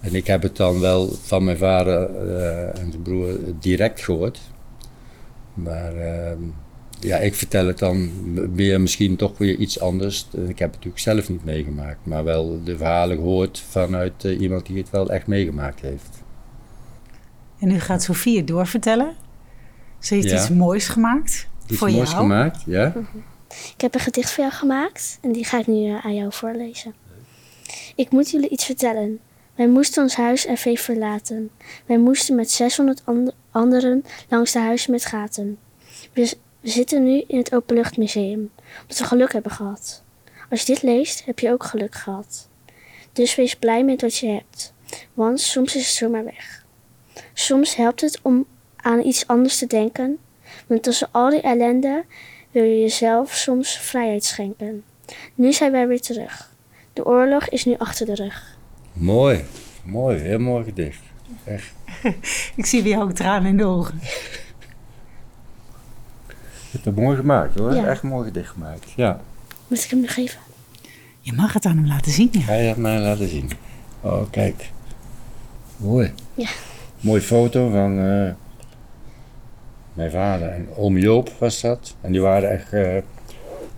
en 0.00 0.14
ik 0.14 0.26
heb 0.26 0.42
het 0.42 0.56
dan 0.56 0.80
wel 0.80 1.08
van 1.08 1.44
mijn 1.44 1.56
vader 1.56 2.10
eh, 2.16 2.80
en 2.80 2.90
zijn 2.90 3.02
broer 3.02 3.38
direct 3.60 4.00
gehoord. 4.00 4.40
Maar 5.62 5.96
ehm, 5.96 6.38
ja, 7.00 7.16
ik 7.16 7.34
vertel 7.34 7.66
het 7.66 7.78
dan 7.78 8.10
weer 8.54 8.80
misschien 8.80 9.16
toch 9.16 9.38
weer 9.38 9.54
iets 9.56 9.80
anders. 9.80 10.26
Ik 10.32 10.58
heb 10.58 10.58
het 10.58 10.74
natuurlijk 10.74 10.98
zelf 10.98 11.28
niet 11.28 11.44
meegemaakt, 11.44 11.98
maar 12.02 12.24
wel 12.24 12.60
de 12.64 12.76
verhalen 12.76 13.16
gehoord 13.16 13.60
vanuit 13.70 14.24
eh, 14.24 14.40
iemand 14.40 14.66
die 14.66 14.76
het 14.78 14.90
wel 14.90 15.10
echt 15.10 15.26
meegemaakt 15.26 15.80
heeft. 15.80 16.22
En 17.58 17.68
nu 17.68 17.80
gaat 17.80 18.02
Sophie 18.02 18.36
het 18.36 18.46
doorvertellen. 18.46 19.14
Ze 19.98 20.14
heeft 20.14 20.30
Ja. 20.30 20.36
iets 20.36 20.48
moois 20.50 20.88
gemaakt 20.88 21.48
Iets 21.66 21.78
voor 21.78 21.90
moois 21.90 22.10
jou. 22.10 22.22
gemaakt, 22.22 22.62
ja? 22.66 22.94
Ik 23.48 23.80
heb 23.80 23.94
een 23.94 24.00
gedicht 24.00 24.30
voor 24.30 24.44
jou 24.44 24.56
gemaakt 24.56 25.18
en 25.22 25.32
die 25.32 25.44
ga 25.44 25.58
ik 25.58 25.66
nu 25.66 25.88
eh, 25.88 26.04
aan 26.04 26.14
jou 26.14 26.32
voorlezen. 26.32 26.94
Ik 27.94 28.10
moet 28.10 28.30
jullie 28.30 28.48
iets 28.48 28.64
vertellen. 28.64 29.18
Wij 29.58 29.68
moesten 29.68 30.02
ons 30.02 30.14
huis 30.16 30.46
en 30.46 30.56
vee 30.56 30.80
verlaten. 30.80 31.50
Wij 31.86 31.98
moesten 31.98 32.34
met 32.34 32.50
600 32.50 33.02
and- 33.04 33.34
anderen 33.50 34.04
langs 34.28 34.52
de 34.52 34.58
huizen 34.58 34.90
met 34.90 35.04
gaten. 35.04 35.58
We 36.12 36.36
zitten 36.62 37.04
nu 37.04 37.24
in 37.26 37.38
het 37.38 37.54
Openluchtmuseum, 37.54 38.50
omdat 38.82 38.98
we 38.98 39.04
geluk 39.04 39.32
hebben 39.32 39.52
gehad. 39.52 40.02
Als 40.50 40.60
je 40.60 40.72
dit 40.72 40.82
leest, 40.82 41.24
heb 41.24 41.38
je 41.38 41.52
ook 41.52 41.64
geluk 41.64 41.94
gehad. 41.94 42.48
Dus 43.12 43.34
wees 43.34 43.54
blij 43.54 43.84
met 43.84 44.00
wat 44.00 44.16
je 44.16 44.26
hebt, 44.28 44.72
want 45.14 45.40
soms 45.40 45.76
is 45.76 45.86
het 45.86 45.94
zomaar 45.94 46.24
weg. 46.24 46.64
Soms 47.32 47.74
helpt 47.76 48.00
het 48.00 48.18
om 48.22 48.46
aan 48.76 49.04
iets 49.04 49.26
anders 49.26 49.58
te 49.58 49.66
denken, 49.66 50.18
Want 50.66 50.82
tussen 50.82 51.08
al 51.10 51.30
die 51.30 51.40
ellende 51.40 52.04
wil 52.50 52.64
je 52.64 52.80
jezelf 52.80 53.34
soms 53.34 53.78
vrijheid 53.78 54.24
schenken. 54.24 54.84
Nu 55.34 55.52
zijn 55.52 55.72
wij 55.72 55.88
weer 55.88 56.00
terug. 56.00 56.54
De 56.92 57.06
oorlog 57.06 57.48
is 57.48 57.64
nu 57.64 57.74
achter 57.78 58.06
de 58.06 58.14
rug. 58.14 58.57
Mooi, 58.98 59.44
mooi, 59.84 60.18
heel 60.18 60.38
mooi 60.38 60.64
gedicht. 60.64 61.00
Echt. 61.44 61.72
Ik 62.56 62.66
zie 62.66 62.82
weer 62.82 63.00
ook 63.00 63.12
tranen 63.12 63.50
in 63.50 63.56
de 63.56 63.64
ogen. 63.64 63.98
Je 66.70 66.74
hebt 66.74 66.84
het 66.84 66.96
mooi 66.96 67.16
gemaakt 67.16 67.58
hoor, 67.58 67.74
Ja. 67.74 67.86
echt 67.86 68.02
mooi 68.02 68.24
gedicht 68.26 68.48
gemaakt. 68.50 68.90
Ja. 68.96 69.20
Moet 69.68 69.84
ik 69.84 69.90
hem 69.90 70.00
nog 70.00 70.14
geven? 70.14 70.40
Je 71.20 71.32
mag 71.32 71.52
het 71.52 71.64
aan 71.66 71.76
hem 71.76 71.86
laten 71.86 72.12
zien, 72.12 72.28
ja. 72.32 72.40
Ga 72.40 72.52
je 72.54 72.68
dat 72.68 72.76
mij 72.76 72.98
laten 72.98 73.28
zien? 73.28 73.50
Oh, 74.00 74.22
kijk. 74.30 74.70
Mooi. 75.76 76.12
Ja. 76.34 76.48
Mooie 77.00 77.20
foto 77.20 77.70
van 77.70 77.98
eh, 77.98 78.32
mijn 79.92 80.10
vader 80.10 80.48
en 80.48 80.68
oom 80.76 80.98
Joop 80.98 81.32
was 81.38 81.60
dat. 81.60 81.94
En 82.00 82.12
die 82.12 82.20
waren 82.20 82.50
echt... 82.50 82.72
eh, 82.72 82.96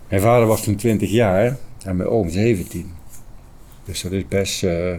mijn 0.09 0.21
vader 0.21 0.47
was 0.47 0.63
toen 0.63 0.75
20 0.75 1.09
jaar 1.11 1.57
en 1.83 1.95
mijn 1.95 2.09
oom 2.09 2.29
17. 2.29 2.93
Dus 3.85 4.01
dat 4.01 4.11
is 4.11 4.27
best, 4.27 4.63
eh, 4.63 4.93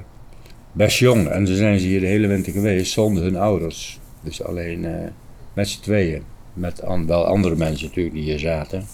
best 0.72 0.98
jong. 0.98 1.28
En 1.28 1.46
ze 1.46 1.54
zijn 1.56 1.78
ze 1.80 1.86
hier 1.86 2.00
de 2.00 2.06
hele 2.06 2.26
winter 2.26 2.52
geweest 2.52 2.92
zonder 2.92 3.22
hun 3.22 3.36
ouders. 3.36 4.00
Dus 4.20 4.42
alleen 4.42 4.84
eh, 4.84 5.08
met 5.54 5.68
z'n 5.68 5.80
tweeën. 5.80 6.22
Met 6.54 6.82
an- 6.82 7.06
wel 7.06 7.24
andere 7.24 7.56
mensen 7.56 7.86
natuurlijk 7.86 8.14
die 8.14 8.24
hier 8.24 8.38
zaten. 8.38 8.84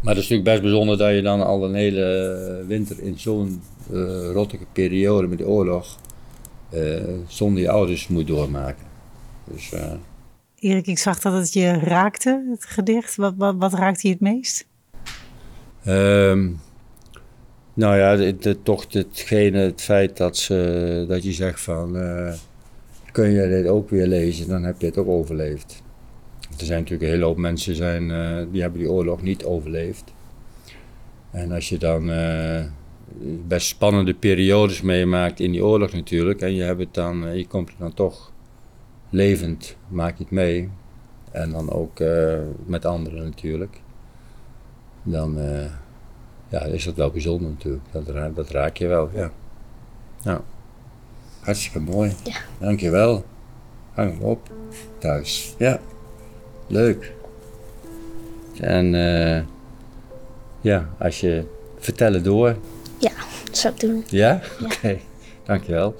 Maar 0.00 0.14
het 0.14 0.22
is 0.24 0.28
natuurlijk 0.28 0.48
best 0.48 0.62
bijzonder 0.62 0.98
dat 0.98 1.14
je 1.14 1.22
dan 1.22 1.42
al 1.46 1.64
een 1.64 1.74
hele 1.74 2.64
winter 2.66 3.02
in 3.02 3.18
zo'n 3.18 3.62
eh 3.92 4.30
rottige 4.32 4.64
periode 4.72 5.26
met 5.26 5.38
de 5.38 5.46
oorlog 5.48 5.98
eh, 6.70 6.80
zonder 7.26 7.62
je 7.62 7.70
ouders 7.70 8.08
moet 8.08 8.26
doormaken. 8.26 8.86
Dus 9.52 9.72
Erik, 10.58 10.86
ik 10.86 10.98
zag 10.98 11.18
dat 11.20 11.32
het 11.32 11.52
je 11.52 11.70
raakte, 11.72 12.44
het 12.50 12.64
gedicht. 12.64 13.16
Wat, 13.16 13.34
wat, 13.36 13.54
wat 13.58 13.72
raakte 13.74 14.06
je 14.06 14.12
het 14.12 14.22
meest? 14.22 14.66
Ehm, 15.84 16.48
nou 17.74 17.96
ja, 17.96 18.32
toch 18.62 18.86
hetgene, 18.92 19.58
het 19.58 19.82
feit 19.82 20.16
dat, 20.16 20.36
ze, 20.36 21.04
dat 21.08 21.22
je 21.22 21.32
zegt 21.32 21.60
van, 21.60 21.96
eh, 21.96 22.32
kun 23.12 23.30
je 23.30 23.48
dit 23.48 23.66
ook 23.66 23.90
weer 23.90 24.06
lezen, 24.06 24.48
dan 24.48 24.62
heb 24.62 24.80
je 24.80 24.86
het 24.86 24.98
ook 24.98 25.08
overleefd. 25.08 25.82
Er 26.58 26.64
zijn 26.64 26.78
natuurlijk 26.78 27.02
een 27.02 27.14
hele 27.14 27.24
hoop 27.24 27.36
mensen 27.36 27.74
zijn, 27.74 28.10
eh, 28.10 28.42
die 28.52 28.60
hebben 28.60 28.80
die 28.80 28.90
oorlog 28.90 29.22
niet 29.22 29.44
overleefd. 29.44 30.04
En 31.30 31.52
als 31.52 31.68
je 31.68 31.78
dan 31.78 32.10
eh, 32.10 32.64
best 33.46 33.66
spannende 33.66 34.14
periodes 34.14 34.82
meemaakt 34.82 35.40
in 35.40 35.52
die 35.52 35.64
oorlog 35.64 35.92
natuurlijk, 35.92 36.40
en 36.40 36.54
je, 36.54 36.62
hebt 36.62 36.80
het 36.80 36.94
dan, 36.94 37.36
je 37.36 37.46
komt 37.46 37.70
dan 37.78 37.94
toch 37.94 38.32
levend, 39.10 39.76
maak 39.88 40.16
je 40.16 40.22
het 40.22 40.32
mee. 40.32 40.68
En 41.30 41.50
dan 41.50 41.70
ook 41.70 41.98
met 42.66 42.84
anderen 42.84 43.24
natuurlijk 43.24 43.80
dan 45.02 45.38
ja, 46.54 46.60
is 46.60 46.84
dat 46.84 46.94
wel 46.94 47.10
bijzonder 47.10 47.50
natuurlijk. 47.50 47.84
Dat, 47.90 48.08
ra- 48.08 48.28
dat 48.34 48.50
raak 48.50 48.76
je 48.76 48.86
wel, 48.86 49.10
ja. 49.14 49.30
Nou, 50.22 50.40
hartstikke 51.40 51.80
mooi. 51.80 52.12
Ja. 52.24 52.36
Dankjewel. 52.58 53.24
Hang 53.92 54.12
hem 54.12 54.22
op 54.22 54.48
thuis. 54.98 55.54
Ja, 55.58 55.80
leuk. 56.66 57.12
En 58.60 58.94
eh, 58.94 59.42
ja, 60.60 60.88
als 60.98 61.20
je 61.20 61.44
vertellen 61.78 62.22
door. 62.22 62.56
Ja, 62.98 63.12
dat 63.44 63.56
zou 63.56 63.74
ik 63.74 63.80
doen. 63.80 64.04
Ja? 64.06 64.40
Ja. 64.58 64.66
Oké, 64.66 64.98
dankjewel. 65.44 65.94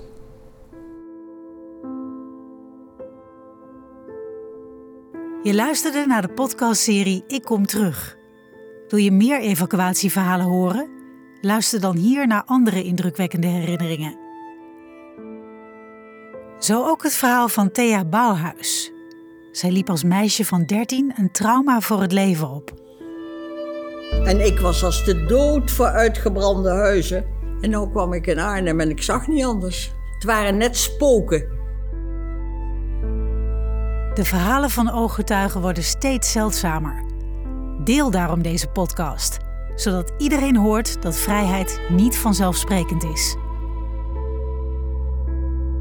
Je 5.42 5.54
luisterde 5.54 6.04
naar 6.06 6.22
de 6.22 6.32
podcastserie 6.32 7.24
Ik 7.26 7.42
Kom 7.42 7.66
Terug. 7.66 8.16
Wil 8.88 8.98
je 8.98 9.12
meer 9.12 9.40
evacuatieverhalen 9.40 10.46
horen? 10.46 10.88
Luister 11.40 11.80
dan 11.80 11.96
hier 11.96 12.26
naar 12.26 12.42
andere 12.46 12.82
indrukwekkende 12.82 13.46
herinneringen. 13.46 14.16
Zo 16.58 16.84
ook 16.84 17.02
het 17.02 17.14
verhaal 17.14 17.48
van 17.48 17.70
Thea 17.70 18.04
Bouwhuis. 18.04 18.92
Zij 19.52 19.70
liep 19.70 19.90
als 19.90 20.04
meisje 20.04 20.44
van 20.44 20.64
13 20.64 21.12
een 21.16 21.30
trauma 21.30 21.80
voor 21.80 22.00
het 22.00 22.12
leven 22.12 22.50
op. 22.50 22.72
En 24.24 24.46
ik 24.46 24.58
was 24.58 24.84
als 24.84 25.04
de 25.04 25.24
dood 25.24 25.70
voor 25.70 25.86
uitgebrande 25.86 26.70
huizen. 26.70 27.24
En 27.60 27.70
nu 27.70 27.90
kwam 27.90 28.12
ik 28.12 28.26
in 28.26 28.38
Arnhem 28.38 28.80
en 28.80 28.90
ik 28.90 29.02
zag 29.02 29.26
niet 29.26 29.44
anders. 29.44 29.92
Het 30.14 30.24
waren 30.24 30.56
net 30.56 30.76
spoken. 30.76 31.48
De 34.14 34.24
verhalen 34.24 34.70
van 34.70 34.90
ooggetuigen 34.90 35.60
worden 35.60 35.82
steeds 35.82 36.32
zeldzamer. 36.32 37.03
Deel 37.84 38.10
daarom 38.10 38.42
deze 38.42 38.68
podcast, 38.68 39.38
zodat 39.74 40.12
iedereen 40.18 40.56
hoort 40.56 41.02
dat 41.02 41.16
vrijheid 41.16 41.80
niet 41.88 42.16
vanzelfsprekend 42.16 43.04
is. 43.04 43.36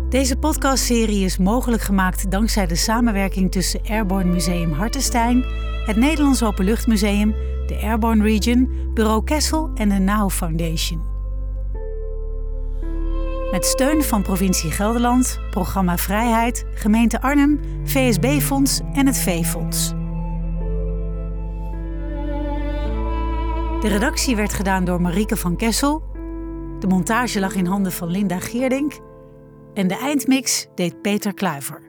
Deze 0.10 0.38
podcastserie 0.38 1.26
is 1.26 1.38
mogelijk 1.38 1.82
gemaakt 1.82 2.32
dankzij 2.32 2.68
de 2.68 2.76
samenwerking 2.76 3.52
tussen 3.52 3.82
Airborne 3.88 4.32
Museum 4.32 4.72
Hartenstein, 4.72 5.44
het 5.86 5.96
Nederlands 5.96 6.44
Openluchtmuseum, 6.44 7.32
de 7.68 7.80
Airborne 7.82 8.24
Region, 8.24 8.70
Bureau 8.94 9.24
Kessel 9.24 9.72
en 9.76 9.90
de 9.90 10.00
NOW 10.00 10.30
Foundation. 10.30 11.02
Met 13.52 13.66
steun 13.66 14.04
van 14.04 14.22
provincie 14.22 14.72
Gelderland, 14.72 15.40
Programma 15.50 15.98
Vrijheid, 15.98 16.66
gemeente 16.74 17.22
Arnhem, 17.22 17.60
VSB-fonds 17.84 18.80
en 18.94 19.06
het 19.06 19.18
V-fonds. 19.18 19.93
De 23.84 23.90
redactie 23.90 24.36
werd 24.36 24.54
gedaan 24.54 24.86
door 24.86 25.02
Marieke 25.02 25.38
van 25.38 25.56
Kessel. 25.56 26.04
De 26.80 26.88
montage 26.88 27.40
lag 27.40 27.56
in 27.56 27.66
handen 27.66 27.92
van 27.92 28.08
Linda 28.08 28.40
Geerdink. 28.40 29.00
En 29.74 29.88
de 29.88 29.98
eindmix 29.98 30.68
deed 30.76 31.02
Peter 31.02 31.34
Kluiver. 31.34 31.83